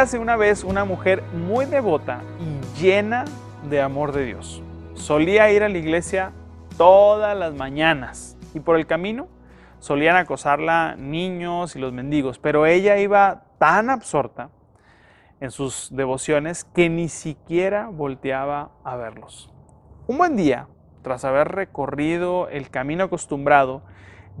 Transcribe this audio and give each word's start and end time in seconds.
Érase 0.00 0.18
una 0.18 0.36
vez 0.36 0.64
una 0.64 0.86
mujer 0.86 1.22
muy 1.34 1.66
devota 1.66 2.22
y 2.40 2.80
llena 2.80 3.26
de 3.68 3.82
amor 3.82 4.12
de 4.12 4.24
Dios. 4.24 4.62
Solía 4.94 5.52
ir 5.52 5.62
a 5.62 5.68
la 5.68 5.76
iglesia 5.76 6.32
todas 6.78 7.36
las 7.36 7.52
mañanas 7.52 8.38
y 8.54 8.60
por 8.60 8.76
el 8.76 8.86
camino 8.86 9.28
solían 9.78 10.16
acosarla 10.16 10.96
niños 10.96 11.76
y 11.76 11.80
los 11.80 11.92
mendigos, 11.92 12.38
pero 12.38 12.64
ella 12.64 12.96
iba 12.96 13.42
tan 13.58 13.90
absorta 13.90 14.48
en 15.38 15.50
sus 15.50 15.94
devociones 15.94 16.64
que 16.64 16.88
ni 16.88 17.10
siquiera 17.10 17.90
volteaba 17.92 18.70
a 18.84 18.96
verlos. 18.96 19.52
Un 20.06 20.16
buen 20.16 20.34
día, 20.34 20.66
tras 21.02 21.26
haber 21.26 21.48
recorrido 21.48 22.48
el 22.48 22.70
camino 22.70 23.04
acostumbrado, 23.04 23.82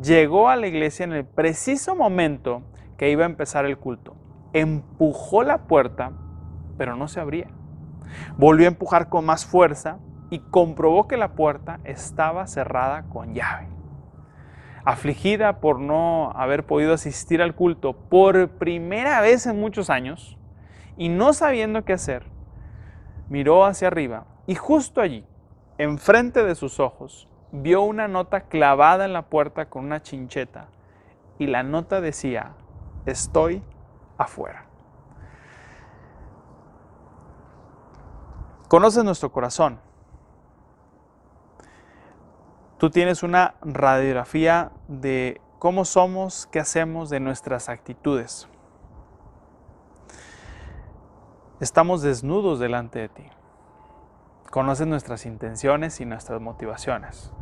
llegó 0.02 0.48
a 0.48 0.56
la 0.56 0.68
iglesia 0.68 1.04
en 1.04 1.12
el 1.12 1.26
preciso 1.26 1.94
momento 1.94 2.62
que 2.96 3.10
iba 3.10 3.24
a 3.24 3.26
empezar 3.26 3.66
el 3.66 3.76
culto. 3.76 4.16
Empujó 4.52 5.42
la 5.42 5.58
puerta, 5.66 6.12
pero 6.76 6.96
no 6.96 7.08
se 7.08 7.20
abría. 7.20 7.48
Volvió 8.36 8.66
a 8.66 8.72
empujar 8.72 9.08
con 9.08 9.24
más 9.24 9.46
fuerza 9.46 9.98
y 10.30 10.38
comprobó 10.38 11.08
que 11.08 11.16
la 11.16 11.32
puerta 11.32 11.80
estaba 11.84 12.46
cerrada 12.46 13.04
con 13.08 13.34
llave. 13.34 13.68
Afligida 14.84 15.60
por 15.60 15.78
no 15.78 16.32
haber 16.34 16.64
podido 16.64 16.94
asistir 16.94 17.42
al 17.42 17.54
culto 17.54 17.92
por 17.92 18.48
primera 18.50 19.20
vez 19.20 19.46
en 19.46 19.60
muchos 19.60 19.90
años 19.90 20.38
y 20.96 21.08
no 21.08 21.32
sabiendo 21.32 21.84
qué 21.84 21.92
hacer, 21.92 22.24
miró 23.28 23.64
hacia 23.64 23.88
arriba 23.88 24.24
y 24.46 24.54
justo 24.54 25.00
allí, 25.00 25.24
enfrente 25.78 26.44
de 26.44 26.54
sus 26.54 26.80
ojos, 26.80 27.28
vio 27.52 27.82
una 27.82 28.08
nota 28.08 28.42
clavada 28.42 29.04
en 29.04 29.12
la 29.12 29.22
puerta 29.22 29.66
con 29.68 29.84
una 29.84 30.02
chincheta 30.02 30.68
y 31.38 31.46
la 31.46 31.62
nota 31.62 32.00
decía, 32.00 32.52
estoy 33.06 33.62
afuera. 34.20 34.66
Conoces 38.68 39.02
nuestro 39.02 39.32
corazón. 39.32 39.80
Tú 42.78 42.90
tienes 42.90 43.22
una 43.22 43.54
radiografía 43.62 44.70
de 44.88 45.40
cómo 45.58 45.84
somos, 45.84 46.46
qué 46.46 46.60
hacemos, 46.60 47.10
de 47.10 47.20
nuestras 47.20 47.68
actitudes. 47.68 48.48
Estamos 51.58 52.00
desnudos 52.00 52.58
delante 52.58 53.00
de 53.00 53.08
ti. 53.08 53.24
Conoces 54.50 54.86
nuestras 54.86 55.26
intenciones 55.26 56.00
y 56.00 56.06
nuestras 56.06 56.40
motivaciones. 56.40 57.32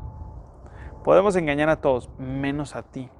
Podemos 1.04 1.36
engañar 1.36 1.68
a 1.68 1.80
todos, 1.80 2.10
menos 2.18 2.74
a 2.74 2.82
ti. 2.82 3.10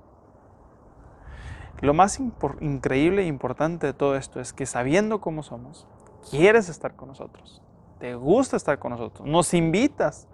Lo 1.80 1.94
más 1.94 2.18
increíble 2.60 3.22
e 3.22 3.26
importante 3.26 3.86
de 3.86 3.92
todo 3.92 4.16
esto 4.16 4.40
es 4.40 4.52
que 4.52 4.66
sabiendo 4.66 5.20
cómo 5.20 5.44
somos, 5.44 5.86
quieres 6.28 6.68
estar 6.68 6.96
con 6.96 7.08
nosotros, 7.08 7.62
te 8.00 8.16
gusta 8.16 8.56
estar 8.56 8.80
con 8.80 8.90
nosotros, 8.90 9.28
nos 9.28 9.54
invitas 9.54 10.26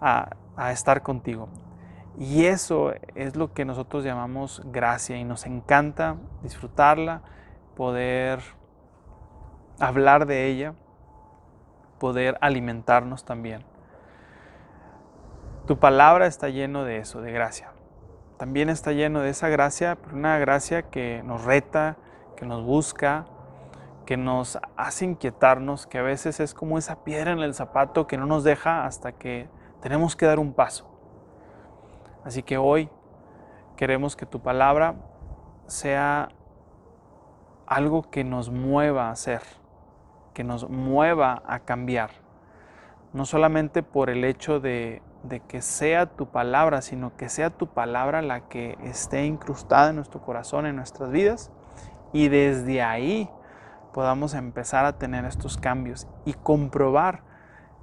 a, 0.00 0.30
a 0.56 0.72
estar 0.72 1.02
contigo. 1.02 1.48
Y 2.18 2.46
eso 2.46 2.92
es 3.14 3.36
lo 3.36 3.54
que 3.54 3.64
nosotros 3.64 4.04
llamamos 4.04 4.60
gracia 4.66 5.16
y 5.16 5.24
nos 5.24 5.46
encanta 5.46 6.16
disfrutarla, 6.42 7.22
poder 7.76 8.40
hablar 9.78 10.26
de 10.26 10.48
ella, 10.48 10.74
poder 12.00 12.36
alimentarnos 12.40 13.24
también. 13.24 13.64
Tu 15.66 15.78
palabra 15.78 16.26
está 16.26 16.48
lleno 16.48 16.82
de 16.84 16.98
eso, 16.98 17.22
de 17.22 17.30
gracia 17.30 17.71
también 18.42 18.70
está 18.70 18.90
lleno 18.90 19.20
de 19.20 19.30
esa 19.30 19.48
gracia, 19.48 19.94
pero 20.02 20.16
una 20.16 20.36
gracia 20.36 20.90
que 20.90 21.22
nos 21.22 21.44
reta, 21.44 21.96
que 22.36 22.44
nos 22.44 22.64
busca, 22.64 23.24
que 24.04 24.16
nos 24.16 24.58
hace 24.76 25.04
inquietarnos, 25.04 25.86
que 25.86 25.98
a 25.98 26.02
veces 26.02 26.40
es 26.40 26.52
como 26.52 26.76
esa 26.76 27.04
piedra 27.04 27.30
en 27.30 27.38
el 27.38 27.54
zapato 27.54 28.08
que 28.08 28.18
no 28.18 28.26
nos 28.26 28.42
deja 28.42 28.84
hasta 28.84 29.12
que 29.12 29.48
tenemos 29.80 30.16
que 30.16 30.26
dar 30.26 30.40
un 30.40 30.54
paso. 30.54 30.90
Así 32.24 32.42
que 32.42 32.58
hoy 32.58 32.90
queremos 33.76 34.16
que 34.16 34.26
tu 34.26 34.42
palabra 34.42 34.96
sea 35.68 36.30
algo 37.64 38.10
que 38.10 38.24
nos 38.24 38.50
mueva 38.50 39.06
a 39.06 39.12
hacer, 39.12 39.42
que 40.34 40.42
nos 40.42 40.68
mueva 40.68 41.44
a 41.46 41.60
cambiar. 41.60 42.10
No 43.12 43.24
solamente 43.24 43.84
por 43.84 44.10
el 44.10 44.24
hecho 44.24 44.58
de 44.58 45.00
de 45.22 45.40
que 45.40 45.62
sea 45.62 46.06
tu 46.06 46.26
palabra, 46.26 46.82
sino 46.82 47.16
que 47.16 47.28
sea 47.28 47.50
tu 47.50 47.68
palabra 47.68 48.22
la 48.22 48.48
que 48.48 48.76
esté 48.82 49.24
incrustada 49.24 49.90
en 49.90 49.96
nuestro 49.96 50.20
corazón, 50.20 50.66
en 50.66 50.76
nuestras 50.76 51.10
vidas, 51.10 51.50
y 52.12 52.28
desde 52.28 52.82
ahí 52.82 53.28
podamos 53.92 54.34
empezar 54.34 54.84
a 54.84 54.98
tener 54.98 55.24
estos 55.24 55.56
cambios 55.56 56.06
y 56.24 56.34
comprobar 56.34 57.22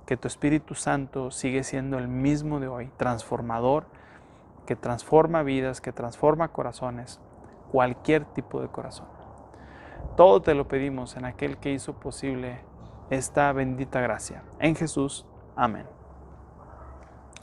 que 0.06 0.18
tu 0.18 0.28
Espíritu 0.28 0.76
Santo 0.76 1.32
sigue 1.32 1.64
siendo 1.64 1.98
el 1.98 2.08
mismo 2.08 2.60
de 2.60 2.68
hoy, 2.68 2.92
transformador, 2.98 3.86
que 4.66 4.76
transforma 4.76 5.44
vidas, 5.44 5.82
que 5.82 5.92
transforma 5.92 6.48
corazones, 6.48 7.20
cualquier 7.72 8.26
tipo 8.26 8.62
de 8.62 8.68
corazón. 8.68 9.08
Todo 10.16 10.42
te 10.42 10.56
lo 10.56 10.68
pedimos 10.68 11.16
en 11.16 11.26
aquel 11.26 11.58
que 11.58 11.72
hizo 11.72 11.94
posible 11.94 12.62
esta 13.10 13.52
bendita 13.54 14.02
gracia. 14.02 14.44
En 14.60 14.76
Jesús. 14.76 15.26
Amén. 15.56 15.99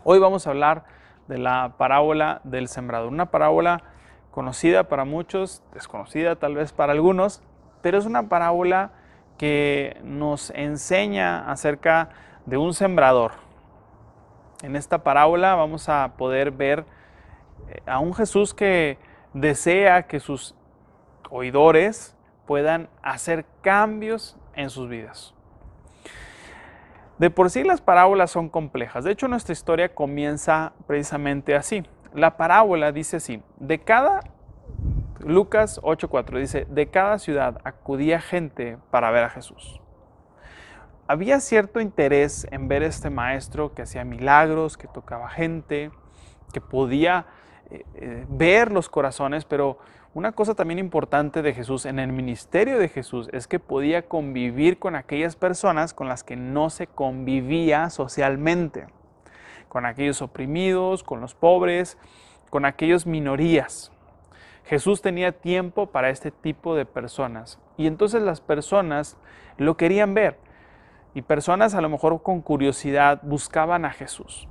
Hoy 0.08 0.20
vamos 0.20 0.46
a 0.46 0.50
hablar 0.50 0.84
de 1.26 1.36
la 1.36 1.74
parábola 1.78 2.40
del 2.44 2.68
sembrador, 2.68 3.08
una 3.08 3.32
parábola 3.32 3.82
conocida 4.30 4.84
para 4.84 5.04
muchos, 5.04 5.64
desconocida 5.74 6.36
tal 6.36 6.54
vez 6.54 6.72
para 6.72 6.92
algunos, 6.92 7.42
pero 7.82 7.98
es 7.98 8.06
una 8.06 8.28
parábola 8.28 8.92
que 9.36 10.00
nos 10.04 10.50
enseña 10.50 11.50
acerca 11.50 12.10
de 12.44 12.56
un 12.56 12.72
sembrador. 12.72 13.32
En 14.62 14.76
esta 14.76 15.02
parábola 15.02 15.56
vamos 15.56 15.88
a 15.88 16.12
poder 16.16 16.52
ver 16.52 16.84
eh, 17.68 17.82
a 17.84 17.98
un 17.98 18.14
Jesús 18.14 18.54
que 18.54 18.98
desea 19.34 20.04
que 20.04 20.20
sus 20.20 20.54
oidores 21.30 22.16
puedan 22.46 22.88
hacer 23.02 23.44
cambios 23.60 24.36
en 24.54 24.70
sus 24.70 24.88
vidas. 24.88 25.35
De 27.18 27.30
por 27.30 27.50
sí 27.50 27.64
las 27.64 27.80
parábolas 27.80 28.30
son 28.30 28.48
complejas. 28.48 29.04
De 29.04 29.12
hecho, 29.12 29.26
nuestra 29.28 29.52
historia 29.52 29.94
comienza 29.94 30.72
precisamente 30.86 31.54
así. 31.54 31.82
La 32.12 32.36
parábola 32.36 32.92
dice 32.92 33.16
así, 33.16 33.42
de 33.58 33.78
cada, 33.78 34.20
Lucas 35.20 35.80
8.4 35.82 36.38
dice, 36.38 36.66
de 36.68 36.88
cada 36.88 37.18
ciudad 37.18 37.58
acudía 37.64 38.20
gente 38.20 38.78
para 38.90 39.10
ver 39.10 39.24
a 39.24 39.30
Jesús. 39.30 39.80
Había 41.08 41.40
cierto 41.40 41.80
interés 41.80 42.46
en 42.50 42.68
ver 42.68 42.82
a 42.82 42.86
este 42.86 43.10
maestro 43.10 43.72
que 43.74 43.82
hacía 43.82 44.04
milagros, 44.04 44.76
que 44.76 44.88
tocaba 44.88 45.28
gente, 45.28 45.90
que 46.52 46.60
podía 46.60 47.26
eh, 47.70 47.84
eh, 47.94 48.26
ver 48.28 48.72
los 48.72 48.88
corazones, 48.88 49.44
pero 49.44 49.78
una 50.16 50.32
cosa 50.32 50.54
también 50.54 50.78
importante 50.78 51.42
de 51.42 51.52
Jesús 51.52 51.84
en 51.84 51.98
el 51.98 52.10
ministerio 52.10 52.78
de 52.78 52.88
Jesús 52.88 53.28
es 53.34 53.46
que 53.46 53.58
podía 53.58 54.08
convivir 54.08 54.78
con 54.78 54.96
aquellas 54.96 55.36
personas 55.36 55.92
con 55.92 56.08
las 56.08 56.24
que 56.24 56.36
no 56.36 56.70
se 56.70 56.86
convivía 56.86 57.90
socialmente, 57.90 58.86
con 59.68 59.84
aquellos 59.84 60.22
oprimidos, 60.22 61.04
con 61.04 61.20
los 61.20 61.34
pobres, 61.34 61.98
con 62.48 62.64
aquellos 62.64 63.04
minorías. 63.04 63.92
Jesús 64.64 65.02
tenía 65.02 65.32
tiempo 65.32 65.88
para 65.88 66.08
este 66.08 66.30
tipo 66.30 66.74
de 66.74 66.86
personas 66.86 67.60
y 67.76 67.86
entonces 67.86 68.22
las 68.22 68.40
personas 68.40 69.18
lo 69.58 69.76
querían 69.76 70.14
ver 70.14 70.38
y 71.12 71.20
personas 71.20 71.74
a 71.74 71.82
lo 71.82 71.90
mejor 71.90 72.22
con 72.22 72.40
curiosidad 72.40 73.20
buscaban 73.22 73.84
a 73.84 73.90
Jesús. 73.90 74.48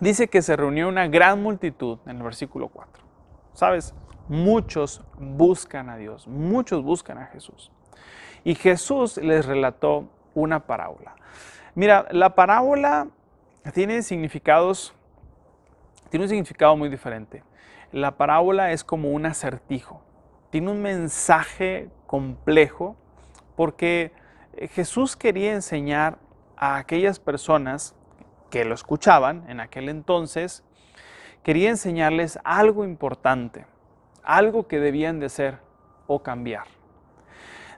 Dice 0.00 0.26
que 0.26 0.42
se 0.42 0.56
reunió 0.56 0.88
una 0.88 1.06
gran 1.06 1.40
multitud 1.40 2.00
en 2.06 2.16
el 2.16 2.22
versículo 2.24 2.66
4. 2.66 3.04
¿Sabes? 3.52 3.94
Muchos 4.30 5.02
buscan 5.18 5.90
a 5.90 5.96
Dios, 5.96 6.28
muchos 6.28 6.84
buscan 6.84 7.18
a 7.18 7.26
Jesús. 7.26 7.72
Y 8.44 8.54
Jesús 8.54 9.16
les 9.16 9.44
relató 9.44 10.08
una 10.34 10.66
parábola. 10.66 11.16
Mira, 11.74 12.06
la 12.12 12.36
parábola 12.36 13.08
tiene 13.74 14.02
significados, 14.02 14.94
tiene 16.10 16.26
un 16.26 16.28
significado 16.28 16.76
muy 16.76 16.88
diferente. 16.88 17.42
La 17.90 18.16
parábola 18.16 18.70
es 18.70 18.84
como 18.84 19.10
un 19.10 19.26
acertijo, 19.26 20.00
tiene 20.50 20.70
un 20.70 20.80
mensaje 20.80 21.90
complejo 22.06 22.96
porque 23.56 24.12
Jesús 24.70 25.16
quería 25.16 25.54
enseñar 25.54 26.18
a 26.56 26.76
aquellas 26.76 27.18
personas 27.18 27.96
que 28.48 28.64
lo 28.64 28.74
escuchaban 28.76 29.44
en 29.48 29.58
aquel 29.58 29.88
entonces, 29.88 30.62
quería 31.42 31.70
enseñarles 31.70 32.38
algo 32.44 32.84
importante 32.84 33.66
algo 34.36 34.66
que 34.66 34.78
debían 34.78 35.20
de 35.20 35.28
ser 35.28 35.58
o 36.06 36.22
cambiar. 36.22 36.64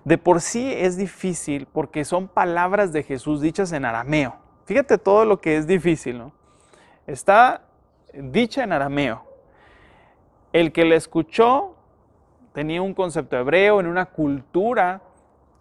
De 0.04 0.18
por 0.18 0.40
sí 0.40 0.72
es 0.72 0.96
difícil 0.96 1.66
porque 1.72 2.04
son 2.04 2.28
palabras 2.28 2.92
de 2.92 3.02
Jesús 3.02 3.40
dichas 3.40 3.72
en 3.72 3.84
arameo. 3.84 4.36
Fíjate 4.64 4.98
todo 4.98 5.24
lo 5.24 5.40
que 5.40 5.56
es 5.56 5.66
difícil, 5.66 6.18
¿no? 6.18 6.32
Está 7.06 7.62
dicha 8.12 8.64
en 8.64 8.72
arameo. 8.72 9.24
El 10.52 10.72
que 10.72 10.84
la 10.84 10.96
escuchó 10.96 11.76
tenía 12.52 12.82
un 12.82 12.94
concepto 12.94 13.38
hebreo, 13.38 13.80
en 13.80 13.86
una 13.86 14.06
cultura 14.06 15.00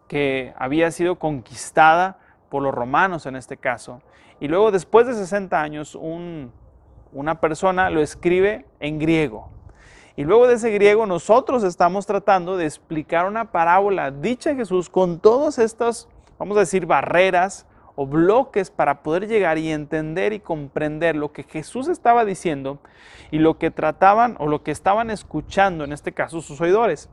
que 0.07 0.53
había 0.57 0.91
sido 0.91 1.17
conquistada 1.17 2.19
por 2.49 2.61
los 2.61 2.73
romanos 2.73 3.25
en 3.25 3.37
este 3.37 3.55
caso. 3.55 4.01
Y 4.41 4.49
luego 4.49 4.71
después 4.71 5.07
de 5.07 5.13
60 5.13 5.61
años, 5.61 5.97
una 7.13 7.39
persona 7.39 7.89
lo 7.89 8.01
escribe 8.01 8.65
en 8.81 8.99
griego. 8.99 9.49
Y 10.15 10.23
luego 10.23 10.47
de 10.47 10.55
ese 10.55 10.71
griego 10.71 11.05
nosotros 11.05 11.63
estamos 11.63 12.05
tratando 12.05 12.57
de 12.57 12.65
explicar 12.65 13.25
una 13.25 13.51
parábola 13.51 14.11
dicha 14.11 14.55
Jesús 14.55 14.89
con 14.89 15.19
todas 15.19 15.57
estas, 15.57 16.09
vamos 16.37 16.57
a 16.57 16.61
decir, 16.61 16.85
barreras 16.85 17.65
o 17.95 18.05
bloques 18.05 18.71
para 18.71 19.03
poder 19.03 19.27
llegar 19.27 19.57
y 19.57 19.71
entender 19.71 20.33
y 20.33 20.39
comprender 20.39 21.15
lo 21.15 21.31
que 21.31 21.43
Jesús 21.43 21.87
estaba 21.87 22.25
diciendo 22.25 22.79
y 23.31 23.39
lo 23.39 23.57
que 23.57 23.71
trataban 23.71 24.35
o 24.39 24.47
lo 24.47 24.63
que 24.63 24.71
estaban 24.71 25.09
escuchando, 25.09 25.83
en 25.83 25.93
este 25.93 26.11
caso 26.11 26.41
sus 26.41 26.59
oidores. 26.61 27.09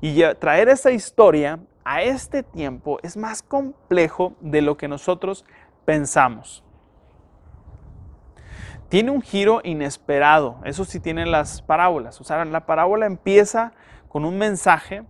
Y 0.00 0.22
traer 0.38 0.68
esa 0.68 0.92
historia 0.92 1.60
a 1.84 2.02
este 2.02 2.42
tiempo 2.42 2.98
es 3.02 3.16
más 3.16 3.42
complejo 3.42 4.34
de 4.40 4.62
lo 4.62 4.76
que 4.76 4.88
nosotros 4.88 5.44
pensamos. 5.84 6.62
Tiene 8.90 9.12
un 9.12 9.22
giro 9.22 9.60
inesperado, 9.62 10.56
eso 10.64 10.84
sí 10.84 10.98
tienen 10.98 11.30
las 11.30 11.62
parábolas. 11.62 12.20
O 12.20 12.24
sea, 12.24 12.44
la 12.44 12.66
parábola 12.66 13.06
empieza 13.06 13.72
con 14.08 14.24
un 14.24 14.36
mensaje, 14.36 15.04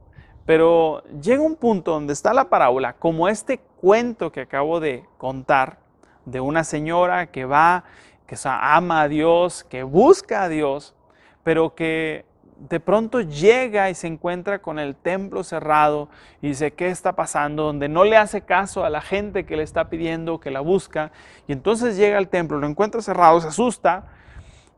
pero 0.45 1.03
llega 1.23 1.41
un 1.43 1.57
punto 1.57 1.93
donde 1.93 2.13
está 2.13 2.35
la 2.35 2.51
parábola, 2.51 2.93
como 2.93 3.27
este 3.27 3.59
cuento 3.81 4.33
que 4.33 4.43
acabo 4.43 4.81
de 4.81 5.07
contar, 5.17 5.79
de 6.27 6.43
una 6.43 6.63
señora 6.63 7.29
que 7.29 7.47
va, 7.47 7.85
que 8.27 8.37
ama 8.45 9.01
a 9.01 9.09
Dios, 9.09 9.65
que 9.65 9.83
busca 9.83 10.43
a 10.43 10.51
Dios, 10.51 10.95
pero 11.43 11.75
que 11.75 12.27
de 12.69 12.79
pronto 12.79 13.23
llega 13.23 13.89
y 13.89 13.95
se 13.95 14.07
encuentra 14.07 14.61
con 14.61 14.79
el 14.79 14.95
templo 14.95 15.43
cerrado 15.45 16.11
y 16.43 16.49
dice, 16.49 16.73
¿qué 16.73 16.89
está 16.89 17.15
pasando? 17.17 17.65
Donde 17.65 17.89
no 17.89 18.05
le 18.05 18.19
hace 18.19 18.43
caso 18.43 18.85
a 18.85 18.91
la 18.91 19.01
gente 19.01 19.47
que 19.47 19.57
le 19.57 19.63
está 19.63 19.89
pidiendo, 19.89 20.41
que 20.41 20.51
la 20.51 20.61
busca. 20.61 21.11
Y 21.49 21.53
entonces 21.53 21.97
llega 21.97 22.19
al 22.19 22.29
templo, 22.29 22.59
lo 22.59 22.67
encuentra 22.67 23.01
cerrado, 23.01 23.41
se 23.41 23.49
asusta 23.49 24.09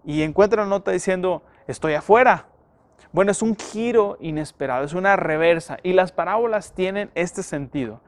y 0.05 0.23
encuentra 0.23 0.63
una 0.63 0.71
nota 0.71 0.93
diciendo, 0.93 1.43
estoy 1.67 1.95
afuera. 1.95 2.47
Bueno, 3.11 3.33
es 3.33 3.43
un 3.43 3.57
giro 3.57 4.17
inesperado, 4.21 4.85
es 4.85 4.95
una 4.95 5.17
reversa. 5.17 5.79
Y 5.83 5.93
las 5.93 6.13
parábolas 6.13 6.75
tienen 6.75 7.11
este 7.17 7.43
sentido 7.43 8.01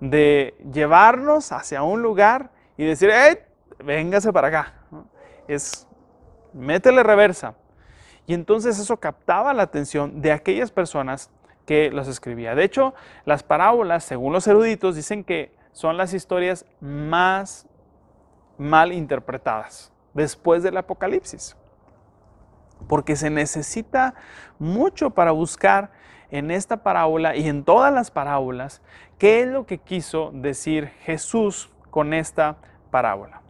de 0.00 0.56
llevarnos 0.72 1.52
hacia 1.52 1.82
un 1.82 2.00
lugar 2.02 2.50
y 2.76 2.84
decir, 2.84 3.10
¡eh! 3.10 3.44
Véngase 3.84 4.32
para 4.32 4.48
acá. 4.48 4.74
Es, 5.46 5.86
métele 6.52 7.02
reversa. 7.02 7.54
Y 8.28 8.34
entonces 8.34 8.78
eso 8.78 8.98
captaba 8.98 9.54
la 9.54 9.62
atención 9.62 10.20
de 10.20 10.32
aquellas 10.32 10.70
personas 10.70 11.30
que 11.64 11.90
los 11.90 12.08
escribía. 12.08 12.54
De 12.54 12.62
hecho, 12.62 12.92
las 13.24 13.42
parábolas, 13.42 14.04
según 14.04 14.34
los 14.34 14.46
eruditos, 14.46 14.96
dicen 14.96 15.24
que 15.24 15.56
son 15.72 15.96
las 15.96 16.12
historias 16.12 16.66
más 16.78 17.66
mal 18.58 18.92
interpretadas 18.92 19.90
después 20.12 20.62
del 20.62 20.76
Apocalipsis. 20.76 21.56
Porque 22.86 23.16
se 23.16 23.30
necesita 23.30 24.14
mucho 24.58 25.08
para 25.08 25.30
buscar 25.30 25.90
en 26.30 26.50
esta 26.50 26.82
parábola 26.82 27.34
y 27.34 27.48
en 27.48 27.64
todas 27.64 27.94
las 27.94 28.10
parábolas 28.10 28.82
qué 29.16 29.40
es 29.40 29.48
lo 29.48 29.64
que 29.64 29.78
quiso 29.78 30.32
decir 30.34 30.88
Jesús 31.00 31.70
con 31.88 32.12
esta 32.12 32.58
parábola. 32.90 33.40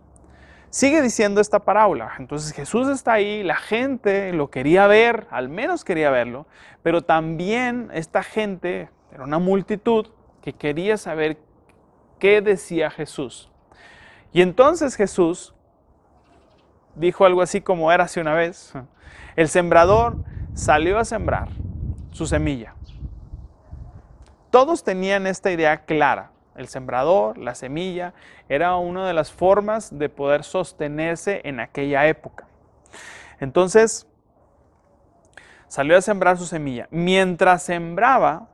Sigue 0.70 1.00
diciendo 1.00 1.40
esta 1.40 1.60
parábola. 1.60 2.12
Entonces 2.18 2.52
Jesús 2.52 2.88
está 2.88 3.14
ahí, 3.14 3.42
la 3.42 3.56
gente 3.56 4.32
lo 4.34 4.50
quería 4.50 4.86
ver, 4.86 5.26
al 5.30 5.48
menos 5.48 5.82
quería 5.84 6.10
verlo, 6.10 6.46
pero 6.82 7.02
también 7.02 7.90
esta 7.94 8.22
gente, 8.22 8.90
era 9.12 9.24
una 9.24 9.38
multitud 9.38 10.08
que 10.42 10.52
quería 10.52 10.98
saber 10.98 11.38
qué 12.18 12.42
decía 12.42 12.90
Jesús. 12.90 13.50
Y 14.32 14.42
entonces 14.42 14.94
Jesús 14.94 15.54
dijo 16.94 17.24
algo 17.24 17.40
así 17.40 17.62
como 17.62 17.90
era 17.90 18.04
hace 18.04 18.20
una 18.20 18.34
vez. 18.34 18.74
El 19.36 19.48
sembrador 19.48 20.16
salió 20.52 20.98
a 20.98 21.04
sembrar 21.06 21.48
su 22.10 22.26
semilla. 22.26 22.74
Todos 24.50 24.84
tenían 24.84 25.26
esta 25.26 25.50
idea 25.50 25.84
clara 25.84 26.32
el 26.58 26.68
sembrador, 26.68 27.38
la 27.38 27.54
semilla, 27.54 28.12
era 28.48 28.76
una 28.76 29.06
de 29.06 29.14
las 29.14 29.32
formas 29.32 29.96
de 29.96 30.08
poder 30.08 30.44
sostenerse 30.44 31.40
en 31.44 31.60
aquella 31.60 32.06
época. 32.06 32.46
Entonces, 33.40 34.06
salió 35.68 35.96
a 35.96 36.02
sembrar 36.02 36.36
su 36.36 36.46
semilla. 36.46 36.88
Mientras 36.90 37.62
sembraba, 37.62 38.48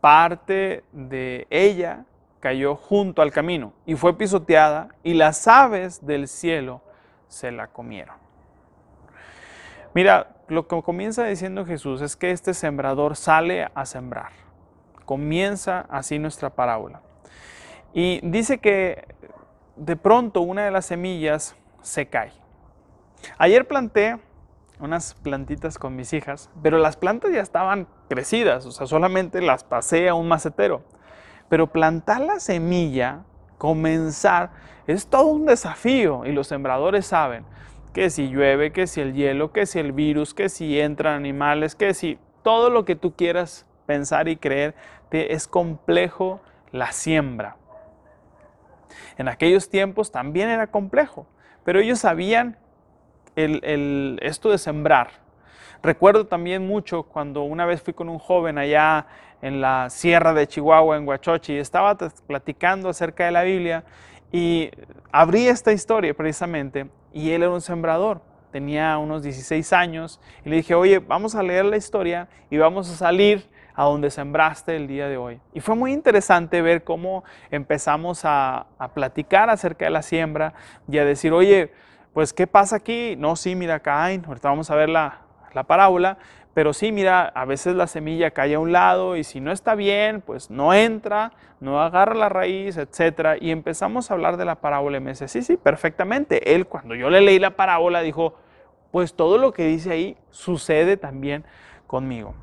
parte 0.00 0.84
de 0.92 1.46
ella 1.50 2.04
cayó 2.40 2.74
junto 2.74 3.22
al 3.22 3.30
camino 3.30 3.72
y 3.86 3.94
fue 3.94 4.18
pisoteada 4.18 4.88
y 5.02 5.14
las 5.14 5.46
aves 5.46 6.04
del 6.04 6.26
cielo 6.26 6.82
se 7.28 7.52
la 7.52 7.68
comieron. 7.68 8.16
Mira, 9.94 10.36
lo 10.48 10.66
que 10.66 10.82
comienza 10.82 11.24
diciendo 11.24 11.64
Jesús 11.64 12.00
es 12.02 12.16
que 12.16 12.30
este 12.30 12.52
sembrador 12.52 13.16
sale 13.16 13.70
a 13.74 13.86
sembrar. 13.86 14.32
Comienza 15.04 15.86
así 15.88 16.18
nuestra 16.18 16.50
parábola. 16.50 17.00
Y 17.94 18.20
dice 18.22 18.58
que 18.58 19.06
de 19.76 19.96
pronto 19.96 20.40
una 20.40 20.64
de 20.64 20.70
las 20.70 20.86
semillas 20.86 21.56
se 21.82 22.06
cae. 22.06 22.32
Ayer 23.38 23.66
planté 23.66 24.18
unas 24.80 25.14
plantitas 25.14 25.78
con 25.78 25.94
mis 25.94 26.12
hijas, 26.12 26.50
pero 26.62 26.78
las 26.78 26.96
plantas 26.96 27.32
ya 27.32 27.40
estaban 27.40 27.86
crecidas, 28.08 28.66
o 28.66 28.72
sea, 28.72 28.86
solamente 28.86 29.40
las 29.40 29.62
pasé 29.62 30.08
a 30.08 30.14
un 30.14 30.26
macetero. 30.26 30.82
Pero 31.48 31.68
plantar 31.68 32.20
la 32.20 32.40
semilla, 32.40 33.20
comenzar, 33.58 34.50
es 34.86 35.06
todo 35.06 35.26
un 35.26 35.46
desafío 35.46 36.24
y 36.26 36.32
los 36.32 36.48
sembradores 36.48 37.06
saben 37.06 37.44
que 37.92 38.10
si 38.10 38.28
llueve, 38.28 38.72
que 38.72 38.86
si 38.86 39.00
el 39.00 39.12
hielo, 39.12 39.52
que 39.52 39.66
si 39.66 39.78
el 39.78 39.92
virus, 39.92 40.34
que 40.34 40.48
si 40.48 40.80
entran 40.80 41.14
animales, 41.14 41.74
que 41.74 41.94
si 41.94 42.18
todo 42.42 42.70
lo 42.70 42.84
que 42.84 42.96
tú 42.96 43.14
quieras 43.14 43.66
pensar 43.86 44.28
y 44.28 44.36
creer, 44.36 44.74
es 45.10 45.46
complejo 45.46 46.40
la 46.70 46.92
siembra. 46.92 47.56
En 49.18 49.28
aquellos 49.28 49.68
tiempos 49.68 50.10
también 50.10 50.48
era 50.48 50.66
complejo, 50.66 51.26
pero 51.64 51.80
ellos 51.80 51.98
sabían 52.00 52.56
el, 53.36 54.18
esto 54.22 54.50
de 54.50 54.58
sembrar. 54.58 55.10
Recuerdo 55.82 56.26
también 56.26 56.66
mucho 56.66 57.02
cuando 57.02 57.42
una 57.42 57.66
vez 57.66 57.82
fui 57.82 57.92
con 57.92 58.08
un 58.08 58.18
joven 58.18 58.58
allá 58.58 59.06
en 59.40 59.60
la 59.60 59.90
sierra 59.90 60.32
de 60.32 60.46
Chihuahua, 60.46 60.96
en 60.96 61.06
Huachochi, 61.06 61.54
y 61.54 61.58
estaba 61.58 61.96
platicando 62.26 62.88
acerca 62.88 63.24
de 63.24 63.32
la 63.32 63.42
Biblia 63.42 63.84
y 64.30 64.70
abrí 65.10 65.48
esta 65.48 65.72
historia 65.72 66.14
precisamente 66.14 66.88
y 67.12 67.30
él 67.32 67.42
era 67.42 67.50
un 67.50 67.60
sembrador 67.60 68.22
tenía 68.52 68.98
unos 68.98 69.22
16 69.22 69.72
años 69.72 70.20
y 70.44 70.50
le 70.50 70.56
dije, 70.56 70.74
oye, 70.74 71.00
vamos 71.00 71.34
a 71.34 71.42
leer 71.42 71.64
la 71.64 71.78
historia 71.78 72.28
y 72.50 72.58
vamos 72.58 72.88
a 72.90 72.94
salir 72.94 73.48
a 73.74 73.84
donde 73.84 74.10
sembraste 74.10 74.76
el 74.76 74.86
día 74.86 75.08
de 75.08 75.16
hoy. 75.16 75.40
Y 75.54 75.60
fue 75.60 75.74
muy 75.74 75.92
interesante 75.92 76.62
ver 76.62 76.84
cómo 76.84 77.24
empezamos 77.50 78.22
a, 78.24 78.66
platicar 78.94 79.48
acerca 79.48 79.84
de 79.84 79.90
la 79.90 80.02
siembra 80.02 80.54
y 80.88 80.98
a 80.98 81.04
decir, 81.04 81.32
oye, 81.32 81.72
pues 82.12 82.32
¿qué 82.32 82.46
pasa 82.46 82.76
aquí? 82.76 83.14
No, 83.16 83.36
sí, 83.36 83.54
mira, 83.54 83.80
caen, 83.80 84.24
ahorita 84.26 84.48
vamos 84.48 84.70
a 84.70 84.74
ver 84.74 84.88
la, 84.88 85.20
la 85.54 85.62
parábola, 85.64 86.18
pero 86.54 86.74
sí, 86.74 86.92
mira, 86.92 87.24
a 87.34 87.44
veces 87.46 87.74
la 87.74 87.86
semilla 87.86 88.32
cae 88.32 88.54
a 88.54 88.58
un 88.58 88.72
lado 88.72 89.16
y 89.16 89.24
si 89.24 89.40
no 89.40 89.52
está 89.52 89.74
bien, 89.74 90.20
pues 90.20 90.50
no 90.50 90.74
entra, 90.74 91.32
no 91.60 91.80
agarra 91.80 92.14
la 92.14 92.28
raíz, 92.28 92.76
etc. 92.76 93.38
Y 93.40 93.50
empezamos 93.50 94.10
a 94.10 94.14
hablar 94.14 94.36
de 94.36 94.44
la 94.44 94.56
parábola 94.56 94.98
y 94.98 95.00
me 95.00 95.10
dice, 95.12 95.28
sí, 95.28 95.42
sí, 95.42 95.56
perfectamente. 95.56 96.54
Él 96.54 96.66
cuando 96.66 96.94
yo 96.94 97.08
le 97.08 97.22
leí 97.22 97.38
la 97.38 97.56
parábola 97.56 98.02
dijo, 98.02 98.34
pues 98.90 99.14
todo 99.14 99.38
lo 99.38 99.52
que 99.52 99.66
dice 99.66 99.92
ahí 99.92 100.16
sucede 100.30 100.98
también 100.98 101.44
conmigo. 101.86 102.34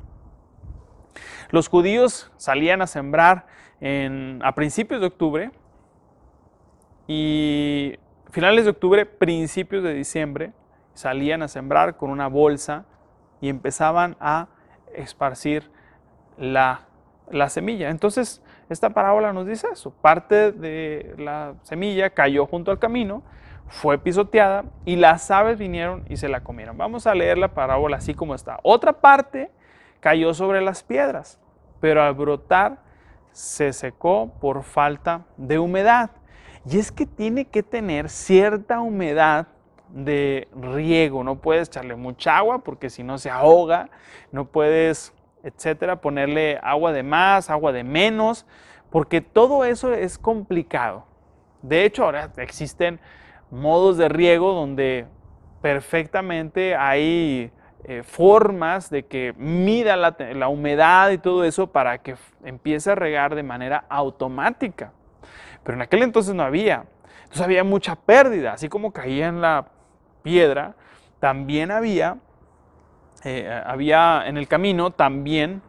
Los 1.50 1.68
judíos 1.68 2.30
salían 2.36 2.82
a 2.82 2.86
sembrar 2.86 3.46
a 4.42 4.54
principios 4.54 5.00
de 5.00 5.06
octubre 5.06 5.50
y 7.06 7.98
finales 8.30 8.64
de 8.64 8.70
octubre, 8.70 9.06
principios 9.06 9.82
de 9.82 9.94
diciembre, 9.94 10.52
salían 10.94 11.42
a 11.42 11.48
sembrar 11.48 11.96
con 11.96 12.10
una 12.10 12.28
bolsa 12.28 12.84
y 13.40 13.48
empezaban 13.48 14.16
a 14.20 14.48
esparcir 14.94 15.70
la, 16.36 16.82
la 17.30 17.48
semilla. 17.48 17.90
Entonces, 17.90 18.42
esta 18.68 18.90
parábola 18.90 19.32
nos 19.32 19.46
dice 19.46 19.66
eso. 19.72 19.90
Parte 19.90 20.52
de 20.52 21.14
la 21.18 21.54
semilla 21.62 22.10
cayó 22.10 22.46
junto 22.46 22.70
al 22.70 22.78
camino, 22.78 23.22
fue 23.66 23.98
pisoteada 23.98 24.64
y 24.84 24.96
las 24.96 25.30
aves 25.30 25.58
vinieron 25.58 26.04
y 26.08 26.16
se 26.16 26.28
la 26.28 26.42
comieron. 26.42 26.76
Vamos 26.76 27.06
a 27.06 27.14
leer 27.14 27.38
la 27.38 27.54
parábola 27.54 27.96
así 27.96 28.14
como 28.14 28.34
está. 28.34 28.58
Otra 28.62 28.92
parte 28.92 29.50
cayó 30.00 30.34
sobre 30.34 30.60
las 30.60 30.82
piedras, 30.82 31.38
pero 31.80 32.02
al 32.02 32.14
brotar 32.14 32.78
se 33.32 33.72
secó 33.72 34.32
por 34.40 34.62
falta 34.62 35.26
de 35.36 35.58
humedad. 35.58 36.10
Y 36.66 36.78
es 36.78 36.92
que 36.92 37.06
tiene 37.06 37.46
que 37.46 37.62
tener 37.62 38.08
cierta 38.08 38.80
humedad 38.80 39.48
de 39.88 40.48
riego, 40.54 41.24
no 41.24 41.36
puedes 41.36 41.68
echarle 41.68 41.96
mucha 41.96 42.36
agua 42.36 42.58
porque 42.58 42.90
si 42.90 43.02
no 43.02 43.18
se 43.18 43.28
ahoga, 43.30 43.90
no 44.30 44.44
puedes 44.44 45.12
etcétera, 45.42 46.00
ponerle 46.00 46.58
agua 46.62 46.92
de 46.92 47.02
más, 47.02 47.50
agua 47.50 47.72
de 47.72 47.84
menos, 47.84 48.46
porque 48.90 49.20
todo 49.20 49.64
eso 49.64 49.92
es 49.92 50.18
complicado. 50.18 51.04
De 51.62 51.84
hecho, 51.84 52.04
ahora 52.04 52.30
existen 52.36 53.00
modos 53.50 53.96
de 53.96 54.08
riego 54.08 54.52
donde 54.52 55.06
perfectamente 55.62 56.74
hay 56.74 57.52
eh, 57.84 58.02
formas 58.02 58.90
de 58.90 59.06
que 59.06 59.32
mida 59.38 59.96
la, 59.96 60.48
humedad 60.48 61.10
y 61.10 61.18
todo 61.18 61.44
eso 61.44 61.68
para 61.68 61.98
que 61.98 62.16
empiece 62.44 62.90
a 62.90 62.94
regar 62.94 63.34
de 63.34 63.42
manera 63.42 63.84
automática. 63.88 64.92
Pero 65.62 65.76
en 65.76 65.82
aquel 65.82 66.02
entonces 66.02 66.34
no 66.34 66.42
había. 66.42 66.84
Entonces 67.22 67.42
había 67.42 67.64
mucha 67.64 67.96
pérdida, 67.96 68.52
así 68.52 68.68
como 68.68 68.92
caía 68.92 69.28
en 69.28 69.40
la 69.40 69.66
piedra, 70.22 70.74
también 71.20 71.70
había, 71.70 72.18
eh, 73.24 73.62
había 73.64 74.24
en 74.26 74.36
el 74.36 74.48
camino, 74.48 74.90
también 74.90 75.62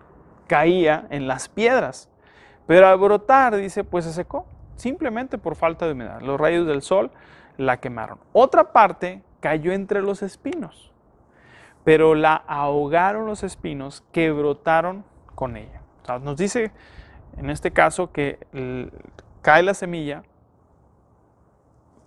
caía 0.47 1.07
en 1.09 1.27
las 1.27 1.49
piedras. 1.49 2.09
Pero 2.67 2.87
al 2.87 2.97
brotar, 2.97 3.55
dice, 3.55 3.83
pues 3.83 4.05
se 4.05 4.13
secó, 4.13 4.45
simplemente 4.75 5.37
por 5.37 5.55
falta 5.55 5.85
de 5.85 5.93
humedad. 5.93 6.21
Los 6.21 6.39
rayos 6.39 6.67
del 6.67 6.81
sol 6.81 7.11
la 7.57 7.77
quemaron. 7.77 8.19
Otra 8.33 8.71
parte 8.71 9.21
cayó 9.39 9.71
entre 9.71 10.01
los 10.01 10.21
espinos, 10.21 10.90
pero 11.83 12.15
la 12.15 12.35
ahogaron 12.35 13.25
los 13.25 13.43
espinos 13.43 14.03
que 14.11 14.31
brotaron 14.31 15.03
con 15.35 15.57
ella. 15.57 15.81
nos 16.21 16.37
dice 16.37 16.71
en 17.37 17.49
este 17.49 17.71
caso 17.71 18.11
que 18.11 18.39
cae 19.41 19.63
la 19.63 19.73
semilla, 19.73 20.23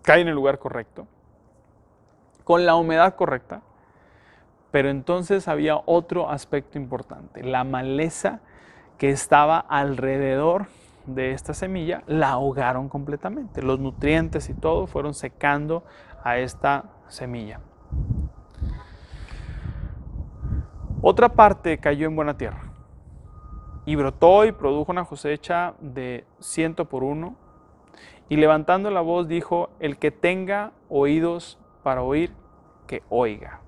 cae 0.02 0.20
en 0.20 0.28
el 0.28 0.34
lugar 0.34 0.58
correcto, 0.58 1.06
con 2.44 2.66
la 2.66 2.76
humedad 2.76 3.14
correcta, 3.16 3.62
pero 4.70 4.90
entonces 4.90 5.48
había 5.48 5.80
otro 5.86 6.30
aspecto 6.30 6.78
importante, 6.78 7.42
la 7.42 7.64
maleza 7.64 8.40
que 8.98 9.10
estaba 9.10 9.58
alrededor 9.58 10.66
de 11.06 11.32
esta 11.32 11.54
semilla 11.54 12.02
la 12.06 12.30
ahogaron 12.30 12.88
completamente. 12.88 13.62
Los 13.62 13.78
nutrientes 13.78 14.48
y 14.48 14.54
todo 14.54 14.86
fueron 14.86 15.14
secando 15.14 15.84
a 16.22 16.38
esta 16.38 16.84
semilla. 17.08 17.60
Otra 21.06 21.28
parte 21.28 21.76
cayó 21.76 22.06
en 22.06 22.16
buena 22.16 22.38
tierra 22.38 22.72
y 23.84 23.94
brotó 23.94 24.46
y 24.46 24.52
produjo 24.52 24.90
una 24.90 25.04
cosecha 25.04 25.74
de 25.78 26.24
ciento 26.40 26.86
por 26.86 27.04
uno. 27.04 27.36
Y 28.30 28.36
levantando 28.36 28.90
la 28.90 29.02
voz 29.02 29.28
dijo, 29.28 29.68
el 29.80 29.98
que 29.98 30.10
tenga 30.10 30.72
oídos 30.88 31.58
para 31.82 32.00
oír, 32.00 32.32
que 32.86 33.02
oiga. 33.10 33.60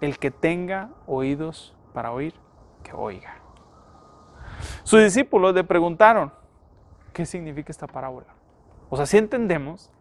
El 0.00 0.18
que 0.18 0.30
tenga 0.30 0.88
oídos 1.06 1.76
para 1.92 2.10
oír, 2.10 2.32
que 2.82 2.94
oiga. 2.94 3.36
Sus 4.82 5.02
discípulos 5.02 5.54
le 5.54 5.62
preguntaron, 5.62 6.32
¿qué 7.12 7.26
significa 7.26 7.70
esta 7.70 7.86
parábola? 7.86 8.28
O 8.88 8.96
sea, 8.96 9.04
si 9.04 9.18
entendemos, 9.18 9.92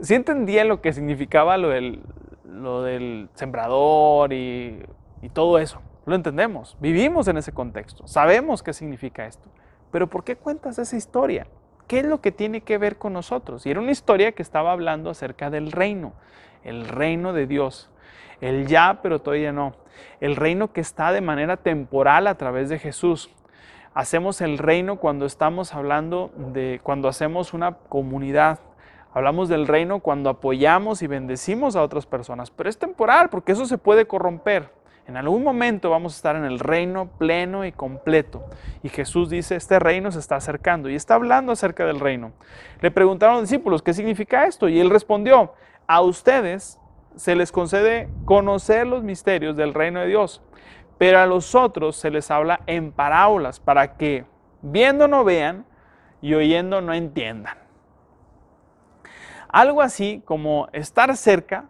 si 0.00 0.16
entendía 0.16 0.66
lo 0.66 0.82
que 0.82 0.92
significaba 0.92 1.56
lo 1.56 1.70
del, 1.70 2.02
lo 2.44 2.82
del 2.82 3.30
sembrador 3.32 4.34
y, 4.34 4.84
y 5.22 5.28
todo 5.28 5.58
eso. 5.58 5.80
Lo 6.04 6.14
entendemos, 6.14 6.76
vivimos 6.80 7.26
en 7.28 7.36
ese 7.36 7.52
contexto, 7.52 8.06
sabemos 8.06 8.62
qué 8.62 8.72
significa 8.72 9.26
esto. 9.26 9.48
Pero 9.90 10.08
¿por 10.08 10.24
qué 10.24 10.36
cuentas 10.36 10.78
esa 10.78 10.96
historia? 10.96 11.46
¿Qué 11.86 12.00
es 12.00 12.04
lo 12.04 12.20
que 12.20 12.32
tiene 12.32 12.60
que 12.60 12.78
ver 12.78 12.96
con 12.96 13.12
nosotros? 13.12 13.64
Y 13.64 13.70
era 13.70 13.80
una 13.80 13.92
historia 13.92 14.32
que 14.32 14.42
estaba 14.42 14.72
hablando 14.72 15.10
acerca 15.10 15.50
del 15.50 15.72
reino, 15.72 16.12
el 16.64 16.88
reino 16.88 17.32
de 17.32 17.46
Dios. 17.46 17.90
El 18.40 18.66
ya, 18.66 19.00
pero 19.02 19.20
todavía 19.20 19.52
no. 19.52 19.74
El 20.20 20.36
reino 20.36 20.72
que 20.72 20.80
está 20.80 21.12
de 21.12 21.20
manera 21.20 21.56
temporal 21.56 22.26
a 22.26 22.34
través 22.34 22.68
de 22.68 22.78
Jesús. 22.78 23.30
Hacemos 23.94 24.40
el 24.40 24.58
reino 24.58 24.96
cuando 24.96 25.24
estamos 25.24 25.74
hablando 25.74 26.30
de, 26.36 26.80
cuando 26.82 27.08
hacemos 27.08 27.54
una 27.54 27.76
comunidad. 27.88 28.58
Hablamos 29.14 29.48
del 29.48 29.66
reino 29.66 30.00
cuando 30.00 30.28
apoyamos 30.28 31.00
y 31.00 31.06
bendecimos 31.06 31.76
a 31.76 31.82
otras 31.82 32.04
personas. 32.04 32.50
Pero 32.50 32.68
es 32.68 32.78
temporal 32.78 33.30
porque 33.30 33.52
eso 33.52 33.64
se 33.64 33.78
puede 33.78 34.06
corromper. 34.06 34.75
En 35.06 35.16
algún 35.16 35.44
momento 35.44 35.90
vamos 35.90 36.14
a 36.14 36.16
estar 36.16 36.34
en 36.34 36.44
el 36.44 36.58
reino 36.58 37.08
pleno 37.16 37.64
y 37.64 37.70
completo. 37.70 38.44
Y 38.82 38.88
Jesús 38.88 39.30
dice, 39.30 39.54
este 39.54 39.78
reino 39.78 40.10
se 40.10 40.18
está 40.18 40.36
acercando 40.36 40.90
y 40.90 40.96
está 40.96 41.14
hablando 41.14 41.52
acerca 41.52 41.86
del 41.86 42.00
reino. 42.00 42.32
Le 42.80 42.90
preguntaron 42.90 43.36
a 43.36 43.40
los 43.40 43.48
discípulos, 43.48 43.82
¿qué 43.82 43.94
significa 43.94 44.46
esto? 44.46 44.68
Y 44.68 44.80
él 44.80 44.90
respondió, 44.90 45.54
a 45.86 46.00
ustedes 46.00 46.80
se 47.14 47.36
les 47.36 47.52
concede 47.52 48.08
conocer 48.24 48.86
los 48.86 49.04
misterios 49.04 49.56
del 49.56 49.74
reino 49.74 50.00
de 50.00 50.08
Dios, 50.08 50.42
pero 50.98 51.20
a 51.20 51.26
los 51.26 51.54
otros 51.54 51.96
se 51.96 52.10
les 52.10 52.30
habla 52.30 52.60
en 52.66 52.90
parábolas 52.90 53.60
para 53.60 53.96
que 53.96 54.24
viendo 54.60 55.06
no 55.06 55.22
vean 55.22 55.64
y 56.20 56.34
oyendo 56.34 56.80
no 56.80 56.92
entiendan. 56.92 57.56
Algo 59.48 59.82
así 59.82 60.20
como 60.24 60.68
estar 60.72 61.16
cerca 61.16 61.66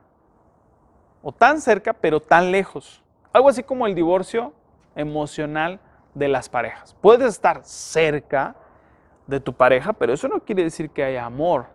o 1.23 1.33
tan 1.33 1.61
cerca 1.61 1.93
pero 1.93 2.21
tan 2.21 2.51
lejos. 2.51 3.03
Algo 3.37 3.51
así 3.51 3.63
como 3.63 3.87
el 3.87 3.95
divorcio 3.95 4.55
emocional 4.95 5.79
de 6.15 6.27
las 6.27 6.49
parejas. 6.49 6.97
Puedes 7.03 7.35
estar 7.35 7.63
cerca 7.65 8.57
de 9.27 9.41
tu 9.41 9.53
pareja, 9.53 9.93
pero 9.93 10.15
eso 10.15 10.27
no 10.27 10.41
quiere 10.41 10.63
decir 10.63 10.89
que 10.89 11.05
haya 11.05 11.27
amor. 11.27 11.67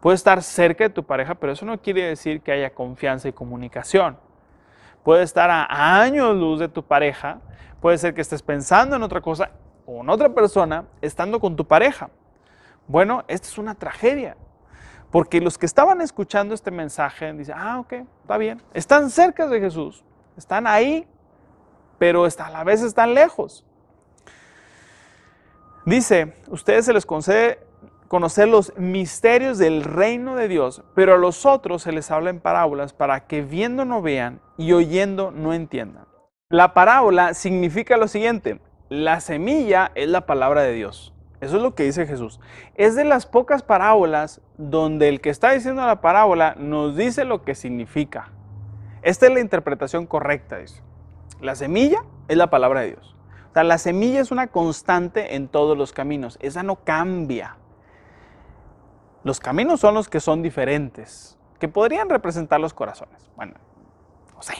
Puedes 0.00 0.20
estar 0.20 0.42
cerca 0.42 0.84
de 0.84 0.90
tu 0.90 1.02
pareja, 1.02 1.34
pero 1.34 1.54
eso 1.54 1.64
no 1.64 1.80
quiere 1.80 2.02
decir 2.02 2.42
que 2.42 2.52
haya 2.52 2.74
confianza 2.74 3.26
y 3.26 3.32
comunicación. 3.32 4.18
Puedes 5.02 5.24
estar 5.24 5.48
a 5.48 6.02
años 6.02 6.36
luz 6.36 6.60
de 6.60 6.68
tu 6.68 6.82
pareja, 6.82 7.40
puede 7.80 7.96
ser 7.96 8.12
que 8.12 8.20
estés 8.20 8.42
pensando 8.42 8.94
en 8.94 9.02
otra 9.02 9.22
cosa 9.22 9.50
o 9.86 10.02
en 10.02 10.10
otra 10.10 10.28
persona 10.28 10.84
estando 11.00 11.40
con 11.40 11.56
tu 11.56 11.66
pareja. 11.66 12.10
Bueno, 12.86 13.24
esta 13.28 13.48
es 13.48 13.56
una 13.56 13.74
tragedia. 13.74 14.36
Porque 15.10 15.40
los 15.40 15.56
que 15.56 15.64
estaban 15.64 16.02
escuchando 16.02 16.54
este 16.54 16.70
mensaje 16.70 17.32
dicen, 17.32 17.54
ah, 17.56 17.80
ok, 17.80 17.94
está 18.20 18.36
bien. 18.36 18.60
Están 18.74 19.08
cerca 19.08 19.46
de 19.46 19.58
Jesús, 19.58 20.04
están 20.36 20.66
ahí, 20.66 21.06
pero 21.98 22.24
a 22.24 22.50
la 22.50 22.64
vez 22.64 22.82
están 22.82 23.14
lejos. 23.14 23.64
Dice, 25.84 26.34
ustedes 26.48 26.84
se 26.84 26.92
les 26.92 27.06
concede 27.06 27.58
conocer 28.08 28.46
los 28.46 28.76
misterios 28.76 29.58
del 29.58 29.82
reino 29.84 30.36
de 30.36 30.46
Dios, 30.46 30.82
pero 30.94 31.14
a 31.14 31.18
los 31.18 31.46
otros 31.46 31.82
se 31.82 31.92
les 31.92 32.10
habla 32.10 32.30
en 32.30 32.40
parábolas 32.40 32.92
para 32.92 33.26
que 33.26 33.42
viendo 33.42 33.84
no 33.84 34.02
vean 34.02 34.40
y 34.58 34.72
oyendo 34.72 35.30
no 35.30 35.54
entiendan. 35.54 36.06
La 36.48 36.74
parábola 36.74 37.34
significa 37.34 37.96
lo 37.96 38.08
siguiente, 38.08 38.60
la 38.90 39.20
semilla 39.20 39.90
es 39.94 40.08
la 40.08 40.26
palabra 40.26 40.62
de 40.62 40.74
Dios. 40.74 41.14
Eso 41.40 41.56
es 41.56 41.62
lo 41.62 41.74
que 41.74 41.84
dice 41.84 42.06
Jesús. 42.06 42.38
Es 42.74 42.94
de 42.94 43.04
las 43.04 43.26
pocas 43.26 43.62
parábolas 43.62 44.40
donde 44.58 45.08
el 45.08 45.20
que 45.20 45.30
está 45.30 45.52
diciendo 45.52 45.84
la 45.84 46.00
parábola 46.00 46.54
nos 46.58 46.96
dice 46.96 47.24
lo 47.24 47.42
que 47.42 47.54
significa. 47.54 48.30
Esta 49.02 49.26
es 49.26 49.32
la 49.32 49.40
interpretación 49.40 50.06
correcta, 50.06 50.58
dice. 50.58 50.82
La 51.40 51.54
semilla 51.56 52.04
es 52.28 52.36
la 52.36 52.50
palabra 52.50 52.80
de 52.80 52.92
Dios. 52.92 53.16
O 53.50 53.52
sea, 53.52 53.64
la 53.64 53.78
semilla 53.78 54.20
es 54.20 54.30
una 54.30 54.46
constante 54.46 55.34
en 55.34 55.48
todos 55.48 55.76
los 55.76 55.92
caminos. 55.92 56.38
Esa 56.40 56.62
no 56.62 56.76
cambia. 56.76 57.56
Los 59.24 59.40
caminos 59.40 59.80
son 59.80 59.94
los 59.94 60.08
que 60.08 60.20
son 60.20 60.42
diferentes, 60.42 61.38
que 61.58 61.68
podrían 61.68 62.08
representar 62.08 62.60
los 62.60 62.74
corazones. 62.74 63.30
Bueno, 63.36 63.54
no 64.34 64.42
sé. 64.42 64.54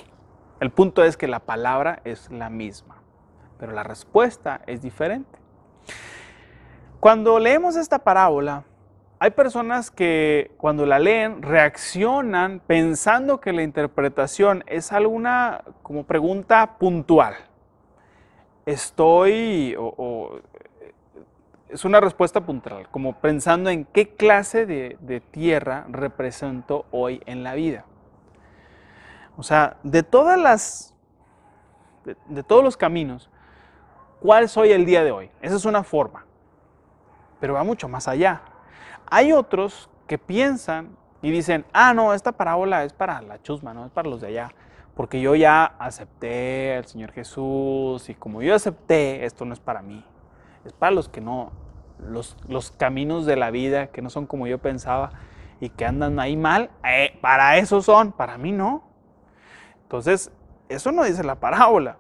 El 0.60 0.70
punto 0.70 1.02
es 1.02 1.16
que 1.16 1.26
la 1.26 1.40
palabra 1.40 2.00
es 2.04 2.30
la 2.30 2.50
misma, 2.50 2.96
pero 3.58 3.72
la 3.72 3.82
respuesta 3.82 4.60
es 4.66 4.82
diferente. 4.82 5.38
Cuando 7.00 7.40
leemos 7.40 7.74
esta 7.74 7.98
parábola, 8.00 8.64
hay 9.22 9.30
personas 9.30 9.92
que 9.92 10.50
cuando 10.56 10.84
la 10.84 10.98
leen 10.98 11.42
reaccionan 11.42 12.58
pensando 12.58 13.40
que 13.40 13.52
la 13.52 13.62
interpretación 13.62 14.64
es 14.66 14.90
alguna 14.90 15.62
como 15.84 16.02
pregunta 16.02 16.76
puntual. 16.76 17.36
Estoy, 18.66 19.76
o, 19.78 20.40
es 21.68 21.84
una 21.84 22.00
respuesta 22.00 22.40
puntual, 22.40 22.88
como 22.90 23.20
pensando 23.20 23.70
en 23.70 23.84
qué 23.84 24.08
clase 24.08 24.66
de, 24.66 24.96
de 25.00 25.20
tierra 25.20 25.86
represento 25.88 26.86
hoy 26.90 27.22
en 27.24 27.44
la 27.44 27.54
vida. 27.54 27.84
O 29.36 29.44
sea, 29.44 29.76
de 29.84 30.02
todas 30.02 30.36
las, 30.36 30.96
de, 32.04 32.16
de 32.26 32.42
todos 32.42 32.64
los 32.64 32.76
caminos, 32.76 33.30
¿cuál 34.18 34.48
soy 34.48 34.72
el 34.72 34.84
día 34.84 35.04
de 35.04 35.12
hoy? 35.12 35.30
Esa 35.40 35.54
es 35.54 35.64
una 35.64 35.84
forma, 35.84 36.26
pero 37.38 37.54
va 37.54 37.62
mucho 37.62 37.88
más 37.88 38.08
allá. 38.08 38.42
Hay 39.14 39.30
otros 39.34 39.90
que 40.06 40.16
piensan 40.16 40.96
y 41.20 41.30
dicen, 41.30 41.66
ah, 41.74 41.92
no, 41.92 42.14
esta 42.14 42.32
parábola 42.32 42.82
es 42.82 42.94
para 42.94 43.20
la 43.20 43.42
chusma, 43.42 43.74
no 43.74 43.84
es 43.84 43.92
para 43.92 44.08
los 44.08 44.22
de 44.22 44.28
allá, 44.28 44.54
porque 44.94 45.20
yo 45.20 45.34
ya 45.34 45.66
acepté 45.78 46.74
al 46.76 46.86
Señor 46.86 47.12
Jesús 47.12 48.08
y 48.08 48.14
como 48.14 48.40
yo 48.40 48.54
acepté, 48.54 49.26
esto 49.26 49.44
no 49.44 49.52
es 49.52 49.60
para 49.60 49.82
mí, 49.82 50.02
es 50.64 50.72
para 50.72 50.92
los 50.92 51.10
que 51.10 51.20
no, 51.20 51.52
los, 51.98 52.38
los 52.48 52.70
caminos 52.70 53.26
de 53.26 53.36
la 53.36 53.50
vida 53.50 53.88
que 53.88 54.00
no 54.00 54.08
son 54.08 54.26
como 54.26 54.46
yo 54.46 54.56
pensaba 54.56 55.10
y 55.60 55.68
que 55.68 55.84
andan 55.84 56.18
ahí 56.18 56.34
mal, 56.34 56.70
eh, 56.82 57.18
para 57.20 57.58
eso 57.58 57.82
son, 57.82 58.12
para 58.12 58.38
mí 58.38 58.50
no. 58.50 58.82
Entonces, 59.82 60.32
eso 60.70 60.90
no 60.90 61.04
dice 61.04 61.22
la 61.22 61.34
parábola. 61.34 61.98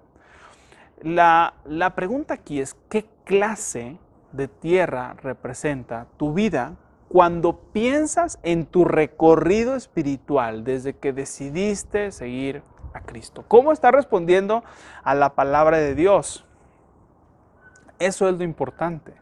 la, 1.02 1.52
la 1.66 1.94
pregunta 1.94 2.32
aquí 2.32 2.58
es, 2.58 2.72
¿qué 2.88 3.04
clase 3.24 3.98
de 4.32 4.48
tierra 4.48 5.14
representa 5.22 6.06
tu 6.16 6.32
vida 6.32 6.78
cuando 7.12 7.58
piensas 7.74 8.38
en 8.42 8.64
tu 8.64 8.86
recorrido 8.86 9.76
espiritual 9.76 10.64
desde 10.64 10.94
que 10.94 11.12
decidiste 11.12 12.10
seguir 12.10 12.62
a 12.94 13.02
Cristo? 13.02 13.44
¿Cómo 13.48 13.70
estás 13.70 13.92
respondiendo 13.92 14.64
a 15.04 15.14
la 15.14 15.34
palabra 15.34 15.76
de 15.76 15.94
Dios? 15.94 16.46
Eso 17.98 18.30
es 18.30 18.38
lo 18.38 18.44
importante. 18.44 19.12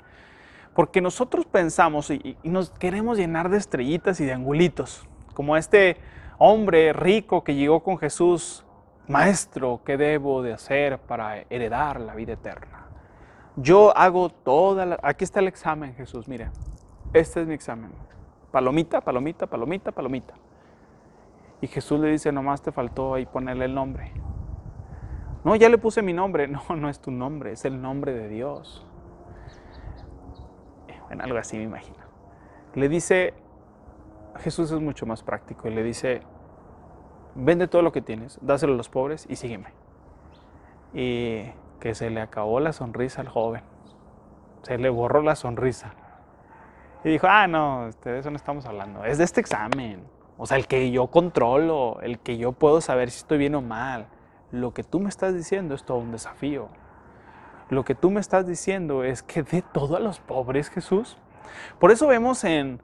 Porque 0.72 1.00
nosotros 1.00 1.46
pensamos 1.46 2.12
y, 2.12 2.36
nos 2.44 2.70
queremos 2.70 3.18
llenar 3.18 3.48
de 3.48 3.58
estrellitas 3.58 4.20
y 4.20 4.24
de 4.24 4.34
angulitos, 4.34 5.04
como 5.34 5.56
este 5.56 5.96
hombre 6.38 6.92
rico 6.92 7.42
que 7.42 7.56
llegó 7.56 7.82
con 7.82 7.98
Jesús, 7.98 8.64
maestro, 9.08 9.80
¿qué 9.84 9.96
debo 9.96 10.42
de 10.42 10.52
hacer 10.52 11.00
para 11.00 11.38
heredar 11.50 12.00
la 12.00 12.14
vida 12.14 12.34
eterna? 12.34 12.86
Yo 13.56 13.96
hago 13.96 14.28
toda 14.28 14.86
la... 14.86 15.00
Aquí 15.02 15.24
está 15.24 15.40
el 15.40 15.48
examen, 15.48 15.92
Jesús, 15.96 16.28
mire, 16.28 16.50
este 17.12 17.42
es 17.42 17.46
mi 17.46 17.54
examen. 17.54 17.90
Palomita, 18.50 19.00
palomita, 19.00 19.46
palomita, 19.46 19.92
palomita. 19.92 20.34
Y 21.60 21.66
Jesús 21.66 22.00
le 22.00 22.08
dice, 22.08 22.32
nomás 22.32 22.62
te 22.62 22.72
faltó 22.72 23.14
ahí 23.14 23.26
ponerle 23.26 23.66
el 23.66 23.74
nombre. 23.74 24.12
No, 25.44 25.56
ya 25.56 25.68
le 25.68 25.78
puse 25.78 26.02
mi 26.02 26.12
nombre. 26.12 26.48
No, 26.68 26.76
no 26.76 26.88
es 26.88 27.00
tu 27.00 27.10
nombre, 27.10 27.52
es 27.52 27.64
el 27.64 27.80
nombre 27.80 28.12
de 28.12 28.28
Dios. 28.28 28.86
Bueno, 31.06 31.24
algo 31.24 31.38
así 31.38 31.56
me 31.56 31.64
imagino. 31.64 31.98
Le 32.74 32.88
dice, 32.88 33.34
Jesús 34.38 34.70
es 34.70 34.80
mucho 34.80 35.06
más 35.06 35.22
práctico 35.22 35.66
y 35.66 35.74
le 35.74 35.82
dice, 35.82 36.22
vende 37.34 37.66
todo 37.66 37.82
lo 37.82 37.90
que 37.92 38.00
tienes, 38.00 38.38
dáselo 38.42 38.74
a 38.74 38.76
los 38.76 38.88
pobres 38.88 39.26
y 39.28 39.36
sígueme. 39.36 39.72
Y 40.94 41.50
que 41.80 41.94
se 41.94 42.10
le 42.10 42.20
acabó 42.20 42.60
la 42.60 42.72
sonrisa 42.72 43.22
al 43.22 43.28
joven. 43.28 43.62
Se 44.62 44.78
le 44.78 44.88
borró 44.88 45.22
la 45.22 45.34
sonrisa. 45.34 45.94
Y 47.04 47.08
dijo, 47.08 47.26
ah, 47.28 47.46
no, 47.46 47.88
este, 47.88 48.10
de 48.10 48.18
eso 48.18 48.30
no 48.30 48.36
estamos 48.36 48.66
hablando. 48.66 49.04
Es 49.04 49.18
de 49.18 49.24
este 49.24 49.40
examen. 49.40 50.04
O 50.36 50.46
sea, 50.46 50.56
el 50.56 50.66
que 50.66 50.90
yo 50.90 51.06
controlo, 51.08 52.00
el 52.02 52.18
que 52.18 52.36
yo 52.36 52.52
puedo 52.52 52.80
saber 52.80 53.10
si 53.10 53.18
estoy 53.18 53.38
bien 53.38 53.54
o 53.54 53.62
mal. 53.62 54.06
Lo 54.50 54.72
que 54.74 54.82
tú 54.82 55.00
me 55.00 55.08
estás 55.08 55.34
diciendo 55.34 55.74
es 55.74 55.84
todo 55.84 55.98
un 55.98 56.12
desafío. 56.12 56.68
Lo 57.68 57.84
que 57.84 57.94
tú 57.94 58.10
me 58.10 58.20
estás 58.20 58.46
diciendo 58.46 59.04
es 59.04 59.22
que 59.22 59.42
dé 59.42 59.62
todo 59.62 59.96
a 59.96 60.00
los 60.00 60.18
pobres, 60.18 60.70
Jesús. 60.70 61.16
Por 61.78 61.90
eso 61.90 62.06
vemos 62.06 62.44
en, 62.44 62.80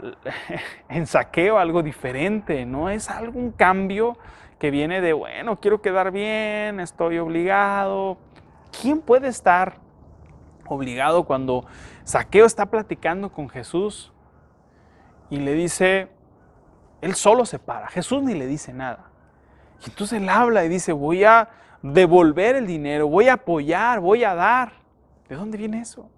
en 0.88 1.06
saqueo 1.06 1.58
algo 1.58 1.82
diferente, 1.82 2.64
¿no? 2.64 2.88
Es 2.88 3.10
algún 3.10 3.50
cambio 3.50 4.16
que 4.58 4.70
viene 4.70 5.00
de, 5.00 5.12
bueno, 5.12 5.58
quiero 5.58 5.80
quedar 5.80 6.12
bien, 6.12 6.80
estoy 6.80 7.18
obligado. 7.18 8.18
¿Quién 8.80 9.00
puede 9.00 9.28
estar 9.28 9.78
obligado 10.74 11.24
cuando 11.24 11.66
Saqueo 12.04 12.46
está 12.46 12.66
platicando 12.66 13.32
con 13.32 13.48
Jesús 13.48 14.12
y 15.28 15.38
le 15.38 15.54
dice, 15.54 16.08
él 17.00 17.14
solo 17.14 17.44
se 17.46 17.58
para, 17.58 17.88
Jesús 17.88 18.22
ni 18.22 18.34
le 18.34 18.46
dice 18.46 18.72
nada. 18.72 19.10
Y 19.84 19.90
entonces 19.90 20.20
él 20.20 20.28
habla 20.28 20.64
y 20.64 20.68
dice, 20.68 20.92
voy 20.92 21.24
a 21.24 21.48
devolver 21.82 22.56
el 22.56 22.66
dinero, 22.66 23.08
voy 23.08 23.28
a 23.28 23.34
apoyar, 23.34 24.00
voy 24.00 24.24
a 24.24 24.34
dar. 24.34 24.72
¿De 25.28 25.36
dónde 25.36 25.56
viene 25.56 25.80
eso? 25.80 26.08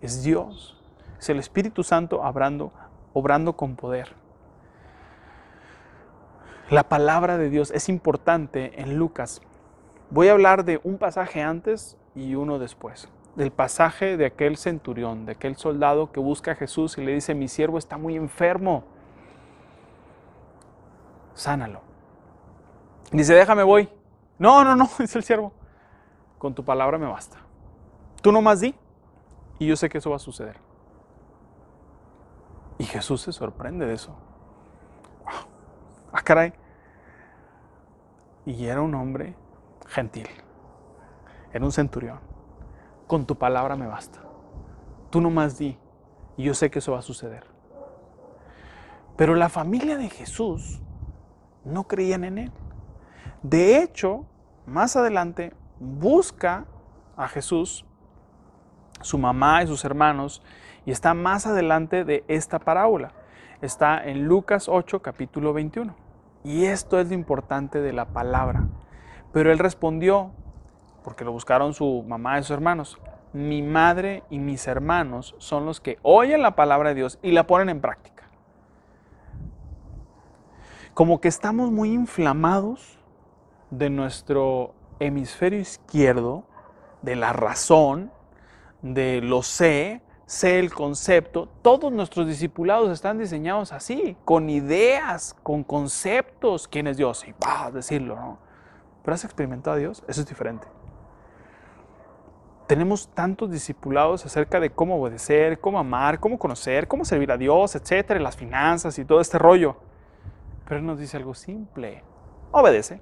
Es 0.00 0.22
Dios, 0.22 0.76
es 1.18 1.28
el 1.28 1.38
Espíritu 1.38 1.82
Santo 1.82 2.20
obrando, 2.20 2.72
obrando 3.12 3.54
con 3.54 3.76
poder. 3.76 4.14
La 6.70 6.88
palabra 6.88 7.38
de 7.38 7.48
Dios 7.48 7.70
es 7.70 7.88
importante 7.88 8.82
en 8.82 8.98
Lucas. 8.98 9.40
Voy 10.10 10.28
a 10.28 10.32
hablar 10.32 10.64
de 10.64 10.80
un 10.84 10.98
pasaje 10.98 11.40
antes 11.40 11.96
y 12.14 12.34
uno 12.34 12.58
después. 12.58 13.08
Del 13.38 13.52
pasaje 13.52 14.16
de 14.16 14.26
aquel 14.26 14.56
centurión, 14.56 15.24
de 15.24 15.32
aquel 15.32 15.54
soldado 15.54 16.10
que 16.10 16.18
busca 16.18 16.52
a 16.52 16.54
Jesús 16.56 16.98
y 16.98 17.04
le 17.04 17.14
dice, 17.14 17.36
mi 17.36 17.46
siervo 17.46 17.78
está 17.78 17.96
muy 17.96 18.16
enfermo. 18.16 18.82
Sánalo. 21.34 21.82
Dice, 23.12 23.34
déjame 23.34 23.62
voy. 23.62 23.88
No, 24.40 24.64
no, 24.64 24.74
no, 24.74 24.90
dice 24.98 25.18
el 25.18 25.22
siervo. 25.22 25.52
Con 26.36 26.52
tu 26.52 26.64
palabra 26.64 26.98
me 26.98 27.06
basta. 27.06 27.38
Tú 28.20 28.32
nomás 28.32 28.60
di 28.60 28.74
y 29.60 29.68
yo 29.68 29.76
sé 29.76 29.88
que 29.88 29.98
eso 29.98 30.10
va 30.10 30.16
a 30.16 30.18
suceder. 30.18 30.56
Y 32.76 32.84
Jesús 32.84 33.20
se 33.20 33.32
sorprende 33.32 33.86
de 33.86 33.94
eso. 33.94 34.16
Wow. 35.24 35.48
Ah, 36.12 36.22
caray. 36.22 36.52
Y 38.46 38.66
era 38.66 38.82
un 38.82 38.96
hombre 38.96 39.36
gentil. 39.86 40.26
Era 41.52 41.64
un 41.64 41.70
centurión. 41.70 42.18
Con 43.08 43.26
tu 43.26 43.36
palabra 43.36 43.74
me 43.74 43.88
basta. 43.88 44.20
Tú 45.10 45.20
nomás 45.20 45.58
di 45.58 45.76
y 46.36 46.44
yo 46.44 46.54
sé 46.54 46.70
que 46.70 46.78
eso 46.78 46.92
va 46.92 47.00
a 47.00 47.02
suceder. 47.02 47.44
Pero 49.16 49.34
la 49.34 49.48
familia 49.48 49.96
de 49.96 50.10
Jesús 50.10 50.80
no 51.64 51.88
creían 51.88 52.22
en 52.22 52.38
él. 52.38 52.52
De 53.42 53.82
hecho, 53.82 54.26
más 54.66 54.94
adelante 54.94 55.54
busca 55.80 56.66
a 57.16 57.28
Jesús, 57.28 57.84
su 59.00 59.18
mamá 59.18 59.62
y 59.62 59.66
sus 59.66 59.84
hermanos, 59.84 60.42
y 60.84 60.90
está 60.90 61.14
más 61.14 61.46
adelante 61.46 62.04
de 62.04 62.24
esta 62.28 62.58
parábola. 62.58 63.12
Está 63.62 64.04
en 64.04 64.26
Lucas 64.26 64.68
8, 64.68 65.02
capítulo 65.02 65.52
21. 65.52 65.94
Y 66.44 66.66
esto 66.66 67.00
es 67.00 67.08
lo 67.08 67.14
importante 67.14 67.80
de 67.80 67.92
la 67.92 68.06
palabra. 68.06 68.68
Pero 69.32 69.50
él 69.50 69.58
respondió, 69.58 70.30
porque 71.08 71.24
lo 71.24 71.32
buscaron 71.32 71.72
su 71.72 72.04
mamá 72.06 72.38
y 72.38 72.42
sus 72.42 72.50
hermanos, 72.50 72.98
mi 73.32 73.62
madre 73.62 74.24
y 74.28 74.38
mis 74.38 74.68
hermanos 74.68 75.34
son 75.38 75.64
los 75.64 75.80
que 75.80 75.98
oyen 76.02 76.42
la 76.42 76.54
palabra 76.54 76.90
de 76.90 76.96
Dios 76.96 77.18
y 77.22 77.32
la 77.32 77.46
ponen 77.46 77.70
en 77.70 77.80
práctica. 77.80 78.24
Como 80.92 81.18
que 81.18 81.28
estamos 81.28 81.70
muy 81.70 81.94
inflamados 81.94 82.98
de 83.70 83.88
nuestro 83.88 84.74
hemisferio 85.00 85.58
izquierdo, 85.58 86.44
de 87.00 87.16
la 87.16 87.32
razón, 87.32 88.12
de 88.82 89.22
lo 89.22 89.42
sé, 89.42 90.02
sé 90.26 90.58
el 90.58 90.74
concepto. 90.74 91.48
Todos 91.62 91.90
nuestros 91.90 92.26
discipulados 92.26 92.90
están 92.90 93.16
diseñados 93.16 93.72
así, 93.72 94.14
con 94.26 94.50
ideas, 94.50 95.34
con 95.42 95.64
conceptos. 95.64 96.68
¿Quién 96.68 96.86
es 96.86 96.98
Dios? 96.98 97.26
Y 97.26 97.34
a 97.46 97.70
decirlo, 97.70 98.14
¿no? 98.14 98.38
Pero 99.02 99.14
has 99.14 99.24
experimentado 99.24 99.76
a 99.76 99.78
Dios, 99.78 100.04
eso 100.06 100.20
es 100.20 100.26
diferente. 100.26 100.68
Tenemos 102.68 103.08
tantos 103.08 103.50
discipulados 103.50 104.26
acerca 104.26 104.60
de 104.60 104.68
cómo 104.68 105.00
obedecer, 105.00 105.58
cómo 105.58 105.78
amar, 105.78 106.20
cómo 106.20 106.38
conocer, 106.38 106.86
cómo 106.86 107.06
servir 107.06 107.32
a 107.32 107.38
Dios, 107.38 107.74
etcétera, 107.74 108.20
las 108.20 108.36
finanzas 108.36 108.98
y 108.98 109.06
todo 109.06 109.22
este 109.22 109.38
rollo. 109.38 109.76
Pero 110.66 110.80
Él 110.80 110.84
nos 110.84 110.98
dice 110.98 111.16
algo 111.16 111.34
simple: 111.34 112.04
obedece. 112.52 113.00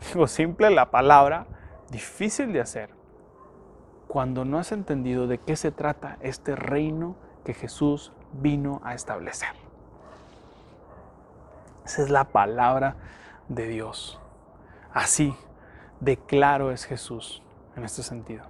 Digo, 0.12 0.26
simple 0.26 0.70
la 0.70 0.90
palabra, 0.90 1.46
difícil 1.88 2.52
de 2.52 2.60
hacer. 2.60 2.90
Cuando 4.08 4.44
no 4.44 4.58
has 4.58 4.72
entendido 4.72 5.28
de 5.28 5.38
qué 5.38 5.54
se 5.54 5.70
trata 5.70 6.18
este 6.20 6.56
reino 6.56 7.14
que 7.44 7.54
Jesús 7.54 8.12
vino 8.32 8.80
a 8.82 8.94
establecer. 8.94 9.50
Esa 11.84 12.02
es 12.02 12.10
la 12.10 12.24
palabra 12.24 12.96
de 13.48 13.68
Dios. 13.68 14.18
Así 14.92 15.32
de 16.00 16.16
claro 16.16 16.72
es 16.72 16.84
Jesús 16.84 17.40
en 17.78 17.84
este 17.84 18.02
sentido. 18.02 18.44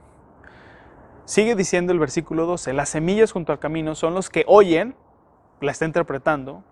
Sigue 1.25 1.55
diciendo 1.55 1.93
el 1.93 1.99
versículo 1.99 2.47
12, 2.47 2.73
las 2.73 2.89
semillas 2.89 3.33
junto 3.33 3.53
al 3.53 3.59
camino 3.59 3.95
son 3.95 4.15
los 4.15 4.31
que 4.31 4.45
oyen, 4.49 4.97
la 5.61 5.71
está 5.71 5.85
interpretando, 5.85 6.65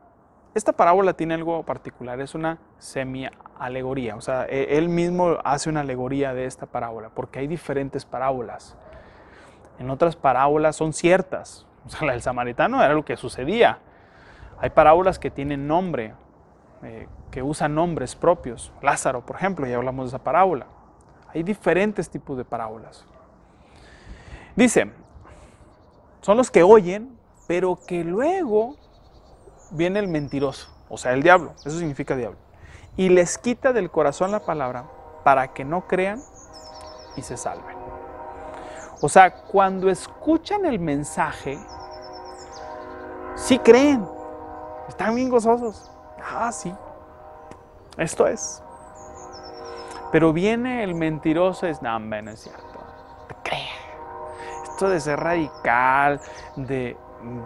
esta 0.55 0.73
parábola 0.73 1.13
tiene 1.13 1.35
algo 1.35 1.63
particular, 1.65 2.19
es 2.21 2.35
una 2.35 2.59
semi-alegoría, 2.79 4.17
o 4.17 4.23
sea, 4.23 4.47
e, 4.49 4.79
él 4.79 4.89
mismo 4.89 5.37
hace 5.45 5.69
una 5.69 5.81
alegoría 5.81 6.33
de 6.33 6.47
esta 6.47 6.65
parábola, 6.65 7.11
porque 7.11 7.41
hay 7.41 7.47
diferentes 7.47 8.07
parábolas. 8.07 8.77
En 9.79 9.91
otras 9.91 10.17
parábolas 10.17 10.77
son 10.77 10.95
ciertas, 10.95 11.67
o 11.85 11.91
sea, 11.91 12.07
la 12.07 12.13
del 12.13 12.23
samaritano 12.23 12.83
era 12.83 12.95
lo 12.95 13.05
que 13.05 13.19
sucedía. 13.19 13.81
Hay 14.59 14.71
parábolas 14.71 15.19
que 15.19 15.31
tienen 15.31 15.69
nombre, 15.69 16.15
eh, 16.83 17.07
que 17.31 17.43
usan 17.43 17.75
nombres 17.75 18.17
propios. 18.17 18.73
Lázaro, 18.81 19.27
por 19.27 19.37
ejemplo, 19.37 19.67
ya 19.67 19.77
hablamos 19.77 20.07
de 20.07 20.17
esa 20.17 20.25
parábola. 20.25 20.67
Hay 21.37 21.43
diferentes 21.43 22.09
tipos 22.09 22.39
de 22.39 22.47
parábolas. 22.47 23.05
Dice, 24.57 24.91
son 26.23 26.39
los 26.39 26.51
que 26.51 26.63
oyen, 26.63 27.19
pero 27.47 27.79
que 27.87 28.05
luego 28.05 28.77
viene 29.71 29.99
el 29.99 30.09
mentiroso, 30.09 30.75
o 30.89 30.97
sea, 30.97 31.13
el 31.13 31.23
diablo, 31.23 31.53
eso 31.59 31.79
significa 31.79 32.17
diablo, 32.17 32.39
y 32.97 33.11
les 33.11 33.37
quita 33.37 33.75
del 33.75 33.91
corazón 33.91 34.31
la 34.31 34.47
palabra 34.47 34.87
para 35.25 35.53
que 35.53 35.63
no 35.63 35.87
crean 35.87 36.23
y 37.17 37.21
se 37.21 37.37
salven. 37.37 37.77
O 39.03 39.09
sea, 39.11 39.43
cuando 39.43 39.91
escuchan 39.91 40.65
el 40.65 40.79
mensaje, 40.79 41.59
sí 43.35 43.59
creen, 43.59 44.09
están 44.89 45.15
bien 45.15 45.29
gozosos. 45.29 45.91
Ah, 46.19 46.51
sí, 46.51 46.75
esto 47.99 48.27
es. 48.27 48.63
Pero 50.17 50.33
viene 50.33 50.83
el 50.83 50.95
mentiroso 50.95 51.67
y 51.67 51.73
es, 51.73 51.83
no, 51.83 51.99
no 51.99 52.31
es 52.31 52.41
cierto. 52.41 52.79
Te 53.29 53.35
cree. 53.45 53.69
Esto 54.63 54.89
de 54.89 54.99
ser 54.99 55.21
radical, 55.21 56.23
de, 56.57 56.97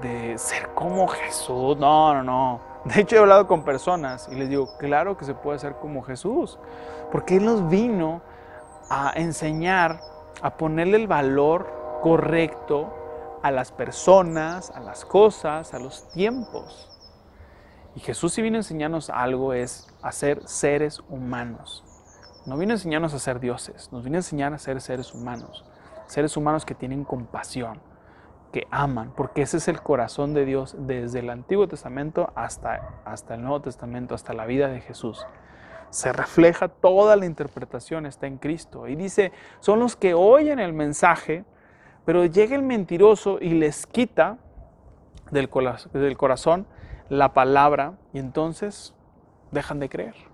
de 0.01 0.39
ser 0.39 0.69
como 0.73 1.09
Jesús, 1.09 1.77
no, 1.79 2.15
no, 2.15 2.23
no. 2.23 2.61
De 2.85 3.01
hecho, 3.01 3.17
he 3.17 3.19
hablado 3.19 3.49
con 3.49 3.65
personas 3.65 4.29
y 4.31 4.37
les 4.37 4.49
digo, 4.49 4.79
claro 4.79 5.17
que 5.17 5.25
se 5.25 5.35
puede 5.35 5.59
ser 5.59 5.81
como 5.81 6.03
Jesús, 6.03 6.61
porque 7.11 7.39
Él 7.39 7.45
nos 7.45 7.69
vino 7.69 8.23
a 8.89 9.15
enseñar, 9.17 9.99
a 10.41 10.51
ponerle 10.57 10.99
el 10.99 11.09
valor 11.09 11.99
correcto 12.05 12.95
a 13.43 13.51
las 13.51 13.73
personas, 13.73 14.71
a 14.71 14.79
las 14.79 15.05
cosas, 15.05 15.75
a 15.75 15.81
los 15.81 16.09
tiempos. 16.11 16.89
Y 17.97 18.01
Jesús 18.01 18.33
si 18.33 18.43
vino 18.43 18.59
a 18.59 18.61
enseñarnos 18.61 19.11
algo 19.11 19.55
es 19.55 19.89
a 20.03 20.13
ser 20.13 20.47
seres 20.47 21.03
humanos. 21.09 21.85
No 22.47 22.57
vino 22.57 22.73
a 22.73 22.77
enseñarnos 22.77 23.13
a 23.13 23.19
ser 23.19 23.39
dioses, 23.39 23.93
nos 23.93 24.03
vino 24.03 24.17
a 24.17 24.21
enseñar 24.21 24.55
a 24.55 24.59
ser 24.59 24.81
seres 24.81 25.15
humanos. 25.15 25.65
Seres 26.07 26.37
humanos 26.37 26.65
que 26.65 26.75
tienen 26.75 27.05
compasión, 27.05 27.81
que 28.53 28.67
aman, 28.71 29.13
porque 29.15 29.43
ese 29.43 29.59
es 29.59 29.69
el 29.69 29.81
corazón 29.81 30.35
de 30.35 30.45
Dios 30.45 30.75
desde 30.79 31.21
el 31.21 31.31
Antiguo 31.31 31.69
Testamento 31.69 32.33
hasta, 32.35 33.01
hasta 33.05 33.35
el 33.35 33.43
Nuevo 33.43 33.61
Testamento, 33.61 34.15
hasta 34.15 34.33
la 34.33 34.47
vida 34.47 34.69
de 34.69 34.81
Jesús. 34.81 35.25
Se 35.91 36.13
refleja 36.13 36.69
toda 36.69 37.15
la 37.17 37.27
interpretación, 37.27 38.07
está 38.07 38.27
en 38.27 38.39
Cristo. 38.39 38.89
Y 38.89 38.97
dice, 38.97 39.33
son 39.61 39.79
los 39.79 39.95
que 39.95 40.15
oyen 40.15 40.59
el 40.59 40.73
mensaje, 40.73 41.45
pero 42.05 42.25
llega 42.25 42.57
el 42.57 42.63
mentiroso 42.63 43.39
y 43.41 43.51
les 43.51 43.87
quita 43.87 44.39
del, 45.31 45.49
del 45.93 46.17
corazón 46.17 46.67
la 47.09 47.35
palabra 47.35 47.95
y 48.13 48.19
entonces 48.19 48.95
dejan 49.51 49.79
de 49.79 49.89
creer. 49.89 50.30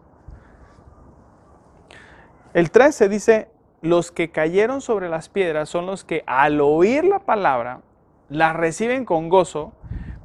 El 2.57 2.71
13 2.71 3.11
dice, 3.11 3.51
los 3.83 4.11
que 4.11 4.31
cayeron 4.31 4.81
sobre 4.81 5.11
las 5.11 5.29
piedras 5.29 5.69
son 5.69 5.85
los 5.85 6.05
que 6.05 6.25
al 6.27 6.63
oír 6.63 7.05
la 7.05 7.19
palabra 7.19 7.83
la 8.31 8.55
reciben 8.55 9.05
con 9.05 9.29
gozo, 9.29 9.75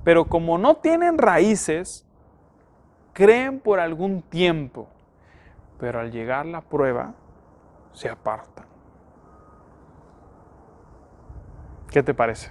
pero 0.06 0.24
como 0.24 0.58
no 0.58 0.76
tienen 0.78 1.18
raíces, 1.18 2.08
creen 3.12 3.60
por 3.60 3.82
algún 3.82 4.22
tiempo, 4.22 4.88
pero 5.78 6.00
al 6.00 6.10
llegar 6.14 6.46
la 6.46 6.62
prueba, 6.62 7.16
se 7.92 8.08
apartan. 8.08 8.66
¿Qué 11.90 12.02
te 12.02 12.14
parece? 12.14 12.50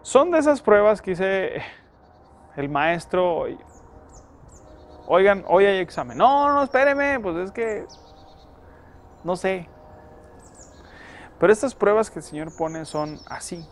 Son 0.00 0.30
de 0.30 0.38
esas 0.38 0.62
pruebas 0.62 1.02
que 1.02 1.10
dice 1.10 1.62
el 2.56 2.70
maestro, 2.70 3.44
oigan, 5.08 5.44
hoy 5.46 5.66
hay 5.66 5.76
examen. 5.80 6.16
No, 6.16 6.48
no, 6.54 6.62
espéreme, 6.62 7.20
pues 7.20 7.36
es 7.36 7.52
que, 7.52 7.84
no 9.24 9.36
sé. 9.36 9.68
Pero 11.38 11.52
estas 11.52 11.74
pruebas 11.74 12.10
que 12.10 12.18
el 12.18 12.22
Señor 12.22 12.54
pone 12.56 12.84
son 12.84 13.18
así, 13.26 13.66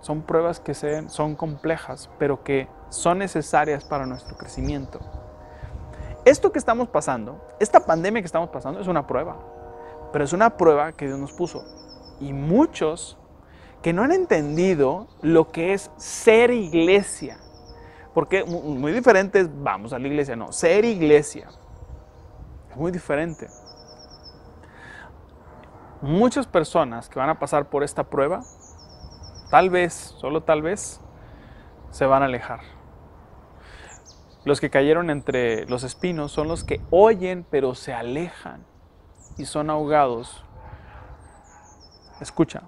son 0.00 0.22
pruebas 0.22 0.60
que 0.60 0.74
son 0.74 1.36
complejas, 1.36 2.08
pero 2.18 2.42
que 2.42 2.68
son 2.88 3.18
necesarias 3.18 3.84
para 3.84 4.06
nuestro 4.06 4.36
crecimiento. 4.36 5.00
Esto 6.24 6.52
que 6.52 6.58
estamos 6.58 6.88
pasando, 6.88 7.46
esta 7.60 7.80
pandemia 7.80 8.22
que 8.22 8.26
estamos 8.26 8.50
pasando 8.50 8.80
es 8.80 8.88
una 8.88 9.06
prueba, 9.06 9.36
pero 10.12 10.24
es 10.24 10.32
una 10.32 10.56
prueba 10.56 10.92
que 10.92 11.06
Dios 11.06 11.18
nos 11.18 11.32
puso. 11.32 11.64
Y 12.20 12.32
muchos 12.32 13.18
que 13.82 13.92
no 13.92 14.02
han 14.02 14.12
entendido 14.12 15.08
lo 15.22 15.50
que 15.50 15.72
es 15.72 15.90
ser 15.96 16.50
iglesia, 16.50 17.38
porque 18.14 18.44
muy 18.44 18.92
diferente 18.92 19.40
es 19.40 19.62
vamos 19.62 19.92
a 19.92 19.98
la 19.98 20.08
iglesia, 20.08 20.36
no, 20.36 20.52
ser 20.52 20.84
iglesia. 20.84 21.48
Es 22.70 22.76
muy 22.76 22.92
diferente. 22.92 23.48
Muchas 26.02 26.46
personas 26.46 27.10
que 27.10 27.18
van 27.18 27.28
a 27.28 27.38
pasar 27.38 27.68
por 27.68 27.82
esta 27.82 28.04
prueba 28.04 28.40
tal 29.50 29.68
vez, 29.68 29.92
solo 30.18 30.42
tal 30.42 30.62
vez, 30.62 31.00
se 31.90 32.06
van 32.06 32.22
a 32.22 32.26
alejar. 32.26 32.60
Los 34.44 34.60
que 34.60 34.70
cayeron 34.70 35.10
entre 35.10 35.66
los 35.66 35.82
espinos 35.82 36.32
son 36.32 36.48
los 36.48 36.64
que 36.64 36.80
oyen 36.90 37.44
pero 37.50 37.74
se 37.74 37.92
alejan 37.92 38.64
y 39.36 39.44
son 39.44 39.68
ahogados. 39.68 40.42
Escucha, 42.20 42.62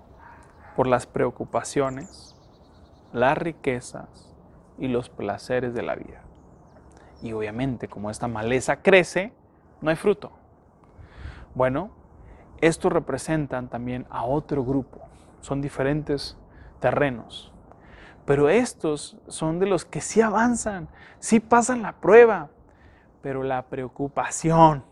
por 0.76 0.86
las 0.86 1.06
preocupaciones, 1.06 2.36
las 3.14 3.38
riquezas 3.38 4.30
y 4.76 4.88
los 4.88 5.08
placeres 5.08 5.72
de 5.72 5.82
la 5.82 5.94
vida. 5.94 6.20
Y 7.22 7.32
obviamente 7.32 7.88
como 7.88 8.10
esta 8.10 8.28
maleza 8.28 8.82
crece, 8.82 9.32
no 9.80 9.88
hay 9.88 9.96
fruto. 9.96 10.32
Bueno, 11.54 12.01
estos 12.62 12.92
representan 12.92 13.68
también 13.68 14.06
a 14.08 14.24
otro 14.24 14.64
grupo. 14.64 15.00
Son 15.40 15.60
diferentes 15.60 16.38
terrenos. 16.78 17.52
Pero 18.24 18.48
estos 18.48 19.18
son 19.26 19.58
de 19.58 19.66
los 19.66 19.84
que 19.84 20.00
sí 20.00 20.20
avanzan, 20.20 20.88
sí 21.18 21.40
pasan 21.40 21.82
la 21.82 21.94
prueba, 21.94 22.50
pero 23.20 23.42
la 23.42 23.62
preocupación, 23.62 24.84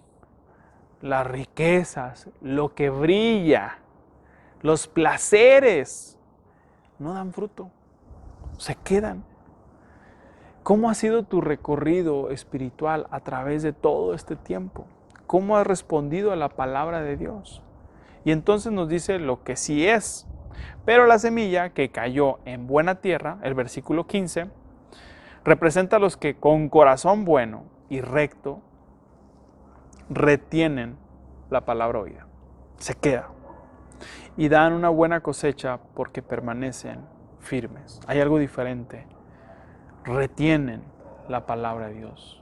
las 1.00 1.24
riquezas, 1.24 2.28
lo 2.40 2.74
que 2.74 2.90
brilla, 2.90 3.78
los 4.62 4.88
placeres, 4.88 6.18
no 6.98 7.14
dan 7.14 7.32
fruto, 7.32 7.70
se 8.58 8.74
quedan. 8.74 9.22
¿Cómo 10.64 10.90
ha 10.90 10.94
sido 10.94 11.22
tu 11.22 11.40
recorrido 11.40 12.30
espiritual 12.30 13.06
a 13.12 13.20
través 13.20 13.62
de 13.62 13.72
todo 13.72 14.12
este 14.12 14.34
tiempo? 14.34 14.86
¿Cómo 15.30 15.56
has 15.56 15.64
respondido 15.64 16.32
a 16.32 16.36
la 16.36 16.48
palabra 16.48 17.02
de 17.02 17.16
Dios? 17.16 17.62
Y 18.24 18.32
entonces 18.32 18.72
nos 18.72 18.88
dice 18.88 19.20
lo 19.20 19.44
que 19.44 19.54
sí 19.54 19.86
es, 19.86 20.26
pero 20.84 21.06
la 21.06 21.20
semilla 21.20 21.70
que 21.70 21.92
cayó 21.92 22.40
en 22.46 22.66
buena 22.66 22.96
tierra, 22.96 23.38
el 23.44 23.54
versículo 23.54 24.08
15, 24.08 24.50
representa 25.44 25.98
a 25.98 25.98
los 26.00 26.16
que 26.16 26.34
con 26.34 26.68
corazón 26.68 27.24
bueno 27.24 27.62
y 27.88 28.00
recto 28.00 28.58
retienen 30.08 30.96
la 31.48 31.64
palabra 31.64 32.00
oída. 32.00 32.26
Se 32.78 32.96
queda. 32.96 33.28
Y 34.36 34.48
dan 34.48 34.72
una 34.72 34.88
buena 34.88 35.20
cosecha 35.20 35.78
porque 35.94 36.22
permanecen 36.22 37.02
firmes. 37.38 38.00
Hay 38.08 38.18
algo 38.18 38.40
diferente. 38.40 39.06
Retienen 40.02 40.82
la 41.28 41.46
palabra 41.46 41.86
de 41.86 41.94
Dios. 41.94 42.39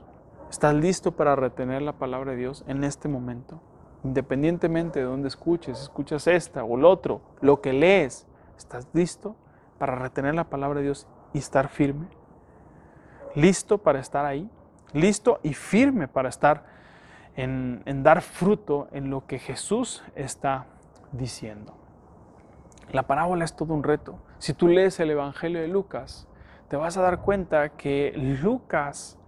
¿Estás 0.49 0.73
listo 0.73 1.11
para 1.11 1.35
retener 1.35 1.83
la 1.83 1.93
palabra 1.93 2.31
de 2.31 2.37
Dios 2.37 2.63
en 2.67 2.83
este 2.83 3.07
momento? 3.07 3.61
Independientemente 4.03 4.97
de 4.97 5.05
dónde 5.05 5.27
escuches, 5.27 5.79
escuchas 5.79 6.25
esta 6.25 6.63
o 6.63 6.75
el 6.75 6.85
otro, 6.85 7.21
lo 7.39 7.61
que 7.61 7.71
lees, 7.71 8.25
¿estás 8.57 8.87
listo 8.93 9.35
para 9.77 9.93
retener 9.93 10.33
la 10.33 10.45
palabra 10.45 10.79
de 10.79 10.85
Dios 10.85 11.07
y 11.33 11.37
estar 11.37 11.69
firme? 11.69 12.07
¿Listo 13.35 13.77
para 13.77 13.99
estar 13.99 14.25
ahí? 14.25 14.49
¿Listo 14.91 15.39
y 15.43 15.53
firme 15.53 16.07
para 16.07 16.29
estar 16.29 16.65
en, 17.35 17.83
en 17.85 18.01
dar 18.01 18.21
fruto 18.23 18.87
en 18.91 19.11
lo 19.11 19.27
que 19.27 19.37
Jesús 19.37 20.03
está 20.15 20.65
diciendo? 21.11 21.75
La 22.91 23.03
parábola 23.03 23.45
es 23.45 23.55
todo 23.55 23.75
un 23.75 23.83
reto. 23.83 24.17
Si 24.39 24.55
tú 24.55 24.67
lees 24.67 24.99
el 24.99 25.11
Evangelio 25.11 25.61
de 25.61 25.67
Lucas, 25.67 26.27
te 26.69 26.75
vas 26.75 26.97
a 26.97 27.03
dar 27.03 27.21
cuenta 27.21 27.69
que 27.69 28.13
Lucas 28.41 29.18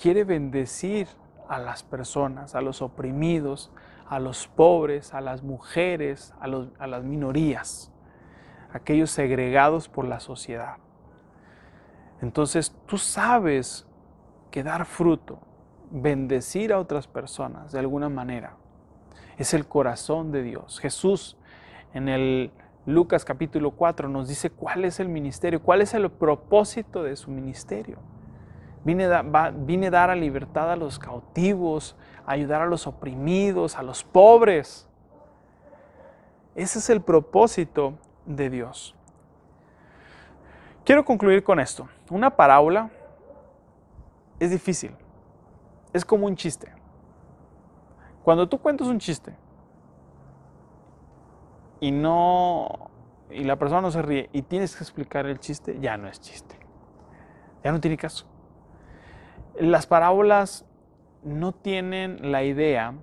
quiere 0.00 0.24
bendecir 0.24 1.08
a 1.48 1.58
las 1.58 1.82
personas, 1.82 2.54
a 2.54 2.60
los 2.60 2.82
oprimidos, 2.82 3.70
a 4.08 4.18
los 4.18 4.46
pobres, 4.46 5.14
a 5.14 5.20
las 5.20 5.42
mujeres, 5.42 6.34
a, 6.40 6.46
a 6.78 6.86
las 6.86 7.04
minorías, 7.04 7.92
aquellos 8.72 9.10
segregados 9.10 9.88
por 9.88 10.06
la 10.06 10.20
sociedad. 10.20 10.76
Entonces 12.20 12.74
tú 12.86 12.98
sabes 12.98 13.86
que 14.50 14.62
dar 14.62 14.84
fruto, 14.84 15.40
bendecir 15.90 16.72
a 16.72 16.78
otras 16.78 17.06
personas 17.06 17.72
de 17.72 17.78
alguna 17.78 18.08
manera, 18.08 18.56
es 19.38 19.54
el 19.54 19.66
corazón 19.66 20.30
de 20.30 20.42
Dios. 20.42 20.78
Jesús 20.78 21.36
en 21.94 22.08
el 22.08 22.52
Lucas 22.86 23.24
capítulo 23.24 23.70
4 23.72 24.08
nos 24.08 24.28
dice 24.28 24.50
cuál 24.50 24.84
es 24.84 25.00
el 25.00 25.08
ministerio, 25.08 25.62
cuál 25.62 25.82
es 25.82 25.94
el 25.94 26.10
propósito 26.10 27.02
de 27.02 27.16
su 27.16 27.30
ministerio. 27.30 27.98
Vine, 28.84 29.04
a 29.04 29.90
dar 29.90 30.10
a 30.10 30.16
libertad 30.16 30.70
a 30.70 30.76
los 30.76 30.98
cautivos, 30.98 31.96
a 32.26 32.32
ayudar 32.32 32.62
a 32.62 32.66
los 32.66 32.86
oprimidos, 32.86 33.76
a 33.76 33.82
los 33.82 34.02
pobres. 34.02 34.88
Ese 36.54 36.80
es 36.80 36.90
el 36.90 37.00
propósito 37.00 37.94
de 38.26 38.50
Dios. 38.50 38.94
Quiero 40.84 41.04
concluir 41.04 41.44
con 41.44 41.60
esto. 41.60 41.88
Una 42.10 42.30
parábola 42.30 42.90
es 44.40 44.50
difícil. 44.50 44.94
Es 45.92 46.04
como 46.04 46.26
un 46.26 46.34
chiste. 46.34 46.72
Cuando 48.24 48.48
tú 48.48 48.58
cuentas 48.58 48.88
un 48.88 48.98
chiste 48.98 49.34
y 51.80 51.90
no 51.90 52.90
y 53.30 53.44
la 53.44 53.56
persona 53.56 53.80
no 53.80 53.90
se 53.90 54.02
ríe 54.02 54.28
y 54.32 54.42
tienes 54.42 54.76
que 54.76 54.84
explicar 54.84 55.26
el 55.26 55.38
chiste, 55.38 55.78
ya 55.80 55.96
no 55.96 56.08
es 56.08 56.20
chiste. 56.20 56.56
Ya 57.64 57.72
no 57.72 57.80
tiene 57.80 57.96
caso. 57.96 58.26
Las 59.58 59.86
parábolas 59.86 60.64
no 61.22 61.52
tienen 61.52 62.32
la 62.32 62.42
idea 62.42 62.94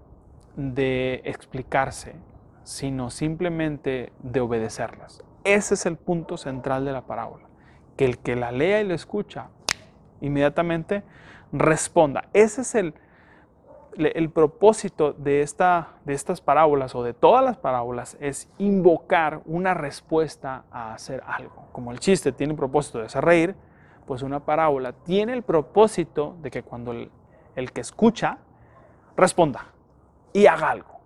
de 0.55 1.21
explicarse, 1.25 2.15
sino 2.63 3.09
simplemente 3.09 4.12
de 4.23 4.39
obedecerlas. 4.41 5.23
Ese 5.43 5.75
es 5.75 5.85
el 5.85 5.95
punto 5.95 6.38
central 6.38 6.85
de 6.85 6.91
la 6.91 7.01
parábola. 7.01 7.45
Que 7.95 8.05
el 8.05 8.17
que 8.17 8.35
la 8.35 8.51
lea 8.51 8.81
y 8.81 8.88
la 8.88 8.95
escucha, 8.95 9.49
inmediatamente 10.21 11.03
responda. 11.51 12.25
Ese 12.33 12.62
es 12.62 12.75
el, 12.75 12.93
el 13.97 14.29
propósito 14.29 15.13
de, 15.13 15.41
esta, 15.41 15.89
de 16.05 16.13
estas 16.13 16.41
parábolas 16.41 16.95
o 16.95 17.03
de 17.03 17.13
todas 17.13 17.43
las 17.43 17.57
parábolas 17.57 18.17
es 18.19 18.49
invocar 18.57 19.41
una 19.45 19.73
respuesta 19.73 20.63
a 20.71 20.93
hacer 20.93 21.23
algo. 21.25 21.67
Como 21.71 21.91
el 21.91 21.99
chiste 21.99 22.31
tiene 22.31 22.53
el 22.53 22.57
propósito 22.57 22.99
de 22.99 23.05
hacer 23.05 23.23
reír, 23.23 23.55
pues 24.10 24.24
una 24.24 24.39
parábola 24.39 24.91
tiene 24.91 25.34
el 25.34 25.43
propósito 25.43 26.36
de 26.41 26.50
que 26.50 26.63
cuando 26.63 26.93
el, 26.93 27.12
el 27.56 27.72
que 27.72 27.82
escucha 27.82 28.39
responda 29.15 29.67
y 30.34 30.48
haga 30.48 30.72
algo. 30.72 31.00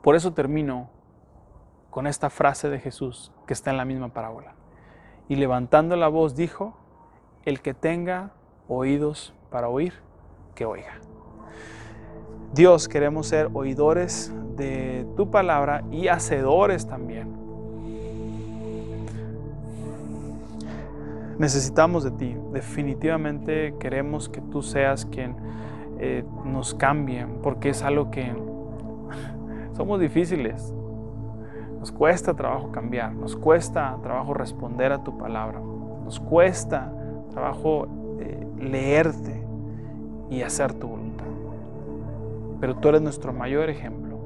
Por 0.00 0.14
eso 0.14 0.32
termino 0.32 0.90
con 1.90 2.06
esta 2.06 2.30
frase 2.30 2.70
de 2.70 2.78
Jesús 2.78 3.32
que 3.48 3.52
está 3.52 3.72
en 3.72 3.78
la 3.78 3.84
misma 3.84 4.10
parábola. 4.10 4.54
Y 5.28 5.34
levantando 5.34 5.96
la 5.96 6.06
voz 6.06 6.36
dijo, 6.36 6.76
el 7.44 7.60
que 7.60 7.74
tenga 7.74 8.30
oídos 8.68 9.34
para 9.50 9.68
oír, 9.68 9.94
que 10.54 10.66
oiga. 10.66 11.00
Dios, 12.54 12.86
queremos 12.86 13.26
ser 13.26 13.50
oidores 13.54 14.32
de 14.54 15.04
tu 15.16 15.32
palabra 15.32 15.82
y 15.90 16.06
hacedores 16.06 16.86
también. 16.86 17.39
Necesitamos 21.40 22.04
de 22.04 22.10
ti, 22.10 22.36
definitivamente 22.52 23.74
queremos 23.80 24.28
que 24.28 24.42
tú 24.42 24.60
seas 24.60 25.06
quien 25.06 25.36
eh, 25.98 26.22
nos 26.44 26.74
cambie, 26.74 27.26
porque 27.42 27.70
es 27.70 27.82
algo 27.82 28.10
que 28.10 28.30
somos 29.72 30.00
difíciles, 30.00 30.74
nos 31.78 31.92
cuesta 31.92 32.34
trabajo 32.34 32.70
cambiar, 32.72 33.14
nos 33.14 33.36
cuesta 33.36 33.96
trabajo 34.02 34.34
responder 34.34 34.92
a 34.92 35.02
tu 35.02 35.16
palabra, 35.16 35.58
nos 36.04 36.20
cuesta 36.20 36.92
trabajo 37.30 37.86
eh, 38.18 38.46
leerte 38.58 39.42
y 40.28 40.42
hacer 40.42 40.74
tu 40.74 40.88
voluntad. 40.88 41.24
Pero 42.60 42.76
tú 42.76 42.90
eres 42.90 43.00
nuestro 43.00 43.32
mayor 43.32 43.70
ejemplo 43.70 44.18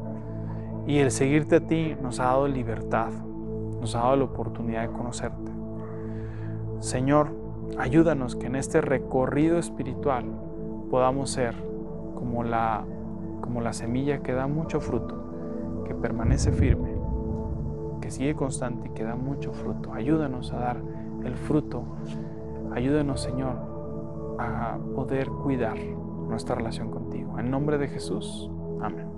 y 0.85 0.99
el 0.99 1.13
seguirte 1.13 1.55
a 1.55 1.61
ti 1.61 1.95
nos 2.03 2.19
ha 2.19 2.25
dado 2.25 2.49
libertad, 2.49 3.13
nos 3.81 3.95
ha 3.95 4.01
dado 4.01 4.17
la 4.17 4.25
oportunidad 4.25 4.83
de 4.83 4.89
conocerte. 4.89 5.64
Señor, 6.85 7.29
ayúdanos 7.79 8.37
que 8.37 8.47
en 8.47 8.57
este 8.57 8.83
recorrido 8.83 9.59
espiritual 9.59 10.27
podamos 10.91 11.31
ser 11.31 11.55
como 12.15 12.45
la, 12.45 12.85
como 13.41 13.63
la 13.63 13.73
semilla 13.73 14.23
que 14.23 14.35
da 14.35 14.47
mucho 14.47 14.81
fruto, 14.81 15.83
que 15.87 15.95
permanece 15.95 16.53
firme 16.53 16.95
que 18.03 18.11
sigue 18.11 18.35
constante 18.35 18.89
y 18.89 18.91
que 18.91 19.03
da 19.03 19.17
mucho 19.17 19.55
fruto. 19.55 19.95
Ayúdanos 19.95 20.53
a 20.53 20.59
dar 20.59 20.77
el 21.25 21.37
fruto. 21.37 21.85
Ayúdanos, 22.75 23.23
Señor, 23.23 23.57
a 24.39 24.77
poder 24.95 25.31
cuidar 25.31 25.79
nuestra 26.29 26.55
relación 26.55 26.91
contigo. 26.91 27.39
En 27.39 27.51
nombre 27.51 27.79
de 27.79 27.89
Jesús. 27.89 28.51
Amén. 28.83 29.14